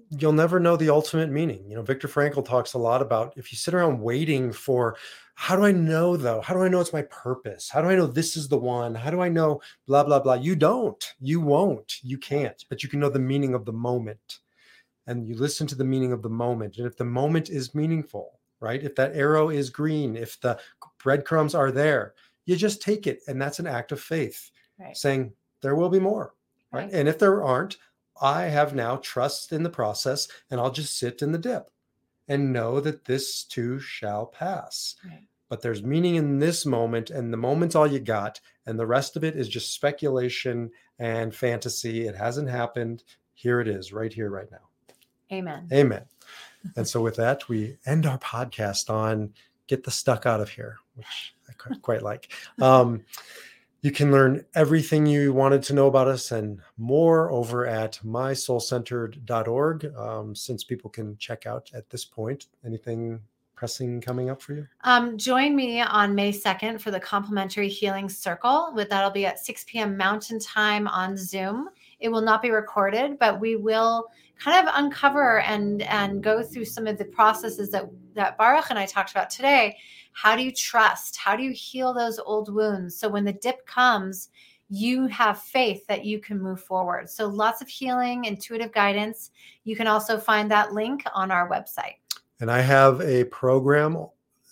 you'll 0.10 0.34
never 0.34 0.60
know 0.60 0.75
the 0.75 0.89
ultimate 0.89 1.30
meaning. 1.30 1.63
You 1.67 1.75
know, 1.75 1.82
Viktor 1.82 2.08
Frankl 2.08 2.45
talks 2.45 2.73
a 2.73 2.78
lot 2.78 3.02
about 3.02 3.34
if 3.38 3.52
you 3.52 3.58
sit 3.58 3.73
around 3.73 4.02
waiting 4.02 4.52
for 4.52 4.97
how 5.41 5.56
do 5.56 5.63
I 5.63 5.71
know 5.71 6.17
though? 6.17 6.41
How 6.41 6.54
do 6.54 6.63
I 6.63 6.67
know 6.67 6.82
it's 6.82 6.91
my 6.91 7.04
purpose? 7.04 7.69
How 7.69 7.82
do 7.82 7.88
I 7.88 7.95
know 7.95 8.06
this 8.06 8.36
is 8.36 8.49
the 8.49 8.58
one? 8.58 8.93
How 8.93 9.10
do 9.10 9.21
I 9.21 9.30
know 9.30 9.62
blah 9.88 10.04
blah 10.04 10.19
blah? 10.19 10.34
You 10.34 10.54
don't. 10.54 11.02
You 11.21 11.39
won't. 11.39 11.93
You 12.04 12.17
can't. 12.17 12.62
But 12.67 12.84
you 12.84 12.89
can 12.89 12.99
know 12.99 13.10
the 13.10 13.19
meaning 13.19 13.54
of 13.54 13.63
the 13.63 13.71
moment. 13.71 14.39
And 15.08 15.25
you 15.25 15.38
listen 15.38 15.65
to 15.67 15.75
the 15.75 15.86
meaning 15.86 16.12
of 16.12 16.21
the 16.21 16.30
moment. 16.30 16.78
And 16.78 16.86
if 16.86 16.97
the 16.97 17.06
moment 17.06 17.49
is 17.49 17.73
meaningful, 17.73 18.38
right? 18.60 18.84
If 18.84 18.95
that 18.95 19.15
arrow 19.15 19.49
is 19.49 19.69
green, 19.69 20.17
if 20.17 20.38
the 20.41 20.60
breadcrumbs 21.02 21.56
are 21.56 21.71
there, 21.71 22.15
you 22.45 22.58
just 22.58 22.82
take 22.82 23.08
it 23.08 23.21
and 23.30 23.41
that's 23.41 23.60
an 23.60 23.67
act 23.67 23.93
of 23.93 24.02
faith. 24.02 24.52
Right. 24.78 24.95
Saying 24.95 25.32
there 25.62 25.78
will 25.78 25.89
be 25.89 26.02
more. 26.02 26.34
Right? 26.73 26.84
right? 26.84 26.93
And 26.93 27.08
if 27.08 27.17
there 27.17 27.45
aren't, 27.45 27.78
I 28.21 28.41
have 28.43 28.75
now 28.75 28.97
trust 28.97 29.54
in 29.54 29.63
the 29.63 29.69
process 29.69 30.28
and 30.52 30.60
I'll 30.60 30.69
just 30.69 30.97
sit 30.97 31.21
in 31.21 31.32
the 31.32 31.38
dip 31.38 31.69
and 32.30 32.54
know 32.54 32.80
that 32.80 33.06
this 33.06 33.44
too 33.44 33.80
shall 33.80 34.28
pass. 34.28 34.96
Right. 35.04 35.26
But 35.50 35.62
there's 35.62 35.82
meaning 35.82 36.15
in 36.15 36.38
this 36.38 36.65
moment, 36.65 37.10
and 37.10 37.34
the 37.34 37.38
moment's 37.38 37.76
all 37.76 37.88
you 37.88 38.00
got. 38.00 38.39
And 38.68 38.80
the 38.80 38.86
rest 38.86 39.18
of 39.18 39.24
it 39.24 39.36
is 39.36 39.50
just 39.50 39.74
speculation 39.74 40.70
and 41.00 41.34
fantasy. 41.34 42.08
It 42.08 42.15
hasn't 42.15 42.50
happened. 42.50 43.04
Here 43.34 43.60
it 43.60 43.68
is, 43.68 43.92
right 43.92 44.13
here, 44.13 44.30
right 44.30 44.50
now. 44.52 44.70
Amen. 45.32 45.68
Amen. 45.74 46.04
and 46.76 46.88
so, 46.88 47.02
with 47.02 47.15
that, 47.15 47.50
we 47.50 47.78
end 47.86 48.06
our 48.06 48.20
podcast 48.20 48.92
on 48.92 49.34
get 49.65 49.84
the 49.84 49.92
stuck 49.92 50.26
out 50.26 50.42
of 50.42 50.50
here, 50.50 50.78
which 50.96 51.34
I 51.48 51.76
quite 51.82 52.04
like. 52.04 52.32
Um, 52.62 53.06
you 53.82 53.92
can 53.92 54.12
learn 54.12 54.46
everything 54.56 55.06
you 55.06 55.34
wanted 55.34 55.63
to 55.63 55.74
know 55.74 55.88
about 55.88 56.08
us 56.08 56.32
and 56.32 56.60
more 56.78 57.32
over 57.32 57.65
at 57.65 58.00
mysoulcentered.org. 58.04 59.96
Um, 59.96 60.36
since 60.36 60.63
people 60.63 60.89
can 60.89 61.18
check 61.18 61.46
out 61.46 61.72
at 61.74 61.89
this 61.89 62.04
point, 62.04 62.48
anything 62.65 63.22
pressing 63.56 64.00
coming 64.00 64.30
up 64.30 64.42
for 64.42 64.54
you? 64.54 64.68
Um, 64.86 65.18
join 65.18 65.56
me 65.56 65.82
on 65.82 66.15
May 66.15 66.32
2nd 66.32 66.80
for 66.80 66.92
the 66.92 67.00
complimentary 67.00 67.68
healing 67.68 68.08
circle. 68.10 68.72
With 68.74 68.89
that'll 68.89 69.12
be 69.12 69.26
at 69.26 69.39
6 69.39 69.65
p.m. 69.68 69.98
Mountain 69.98 70.39
Time 70.39 70.88
on 70.88 71.18
Zoom. 71.18 71.70
It 72.00 72.10
will 72.10 72.22
not 72.22 72.42
be 72.42 72.52
recorded, 72.52 73.20
but 73.20 73.39
we 73.39 73.58
will 73.58 74.08
kind 74.39 74.65
of 74.65 74.74
uncover 74.78 75.42
and 75.42 75.82
and 75.84 76.24
go 76.24 76.42
through 76.42 76.63
some 76.63 76.88
of 76.88 76.98
the 76.98 77.04
processes 77.04 77.70
that 77.72 77.89
that 78.13 78.38
Baruch 78.38 78.70
and 78.70 78.80
I 78.80 78.86
talked 78.86 79.12
about 79.12 79.30
today 79.30 79.78
how 80.21 80.36
do 80.36 80.43
you 80.43 80.51
trust? 80.51 81.15
How 81.15 81.38
do 81.38 81.43
you 81.43 81.51
heal 81.51 81.93
those 81.93 82.19
old 82.19 82.53
wounds? 82.53 82.99
So 82.99 83.08
when 83.08 83.23
the 83.23 83.32
dip 83.32 83.65
comes, 83.65 84.27
you 84.69 85.08
have 85.08 85.39
faith 85.39 85.88
that 85.88 86.03
you 86.03 86.19
can 86.19 86.41
move 86.41 86.62
forward. 86.62 87.10
So 87.10 87.27
lots 87.27 87.62
of 87.62 87.69
healing, 87.69 88.25
intuitive 88.25 88.73
guidance. 88.73 89.32
You 89.63 89.77
can 89.77 89.88
also 89.88 90.17
find 90.17 90.51
that 90.51 90.73
link 90.73 91.03
on 91.15 91.32
our 91.32 91.49
website. 91.49 91.95
And 92.41 92.51
I 92.51 92.60
have 92.60 92.99
a 92.99 93.23
program 93.25 93.95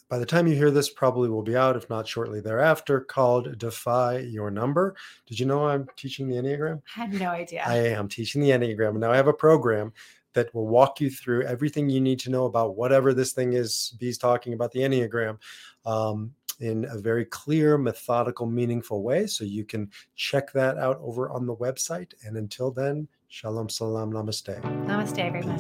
by 0.10 0.18
the 0.18 0.26
time 0.26 0.48
you 0.48 0.56
hear 0.56 0.72
this 0.72 0.90
probably 0.90 1.28
will 1.28 1.44
be 1.44 1.58
out 1.58 1.76
if 1.76 1.90
not 1.90 2.08
shortly 2.08 2.40
thereafter 2.40 3.02
called 3.02 3.58
defy 3.58 4.20
your 4.20 4.50
number 4.50 4.96
did 5.26 5.38
you 5.38 5.46
know 5.46 5.68
i'm 5.68 5.86
teaching 5.98 6.30
the 6.30 6.36
enneagram 6.36 6.82
i 6.96 7.02
had 7.02 7.14
no 7.14 7.30
idea 7.30 7.62
i 7.66 7.76
am 7.76 8.08
teaching 8.08 8.42
the 8.42 8.52
enneagram 8.52 8.96
now 8.98 9.12
i 9.12 9.18
have 9.18 9.28
a 9.28 9.34
program 9.34 9.92
that 10.38 10.54
will 10.54 10.68
walk 10.68 11.02
you 11.02 11.10
through 11.10 11.42
everything 11.44 11.90
you 11.90 12.00
need 12.00 12.20
to 12.20 12.30
know 12.30 12.46
about 12.46 12.76
whatever 12.76 13.12
this 13.12 13.32
thing 13.32 13.54
is 13.54 13.96
B's 14.00 14.20
talking 14.20 14.54
about 14.54 14.72
the 14.72 14.82
Enneagram 14.82 15.40
um, 15.84 16.32
in 16.60 16.86
a 16.86 17.00
very 17.00 17.26
clear, 17.26 17.76
methodical, 17.76 18.46
meaningful 18.46 19.02
way. 19.02 19.26
So 19.26 19.44
you 19.44 19.66
can 19.66 19.90
check 20.16 20.54
that 20.54 20.78
out 20.78 21.00
over 21.02 21.32
on 21.32 21.48
the 21.48 21.56
website. 21.56 22.14
And 22.24 22.38
until 22.38 22.70
then, 22.70 23.08
Shalom, 23.30 23.68
Salam, 23.68 24.14
Namaste. 24.14 24.62
Namaste, 24.86 25.18
everyone. 25.18 25.60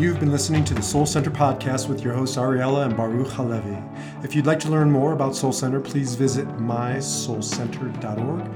You've 0.00 0.18
been 0.20 0.32
listening 0.32 0.64
to 0.64 0.74
the 0.74 0.82
Soul 0.82 1.04
Center 1.04 1.30
podcast 1.30 1.86
with 1.86 2.02
your 2.02 2.14
hosts 2.14 2.38
Ariella 2.38 2.86
and 2.86 2.96
Baruch 2.96 3.28
Halevi. 3.28 3.76
If 4.24 4.34
you'd 4.34 4.46
like 4.46 4.60
to 4.60 4.70
learn 4.70 4.90
more 4.90 5.12
about 5.12 5.36
Soul 5.36 5.52
Center, 5.52 5.80
please 5.80 6.14
visit 6.14 6.48
mysoulcenter.org. 6.58 8.50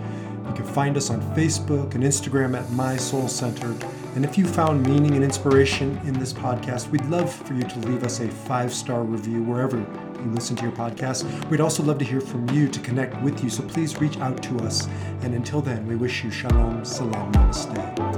You 0.49 0.55
can 0.55 0.65
find 0.65 0.97
us 0.97 1.11
on 1.11 1.21
Facebook 1.37 1.95
and 1.95 2.03
Instagram 2.05 2.59
at 2.59 2.71
My 2.73 2.97
Soul 2.97 3.29
Centered. 3.29 3.85
And 4.15 4.25
if 4.25 4.37
you 4.37 4.47
found 4.47 4.87
meaning 4.87 5.15
and 5.15 5.23
inspiration 5.23 6.01
in 6.05 6.19
this 6.19 6.33
podcast, 6.33 6.89
we'd 6.91 7.05
love 7.07 7.33
for 7.33 7.55
you 7.55 7.63
to 7.63 7.79
leave 7.81 8.03
us 8.03 8.21
a 8.21 8.29
five 8.29 8.73
star 8.73 9.03
review 9.03 9.43
wherever 9.43 9.79
you 9.79 10.31
listen 10.33 10.57
to 10.57 10.63
your 10.65 10.73
podcast. 10.73 11.25
We'd 11.49 11.61
also 11.61 11.83
love 11.83 11.99
to 11.99 12.05
hear 12.05 12.21
from 12.21 12.49
you 12.51 12.69
to 12.69 12.81
connect 12.81 13.21
with 13.23 13.43
you, 13.43 13.51
so 13.51 13.63
please 13.63 14.01
reach 14.01 14.19
out 14.19 14.43
to 14.45 14.59
us. 14.61 14.89
And 15.23 15.35
until 15.35 15.61
then, 15.61 15.87
we 15.87 15.97
wish 15.97 16.25
you 16.25 16.31
shalom, 16.31 16.85
salam, 16.85 17.33
namaste. 17.33 18.10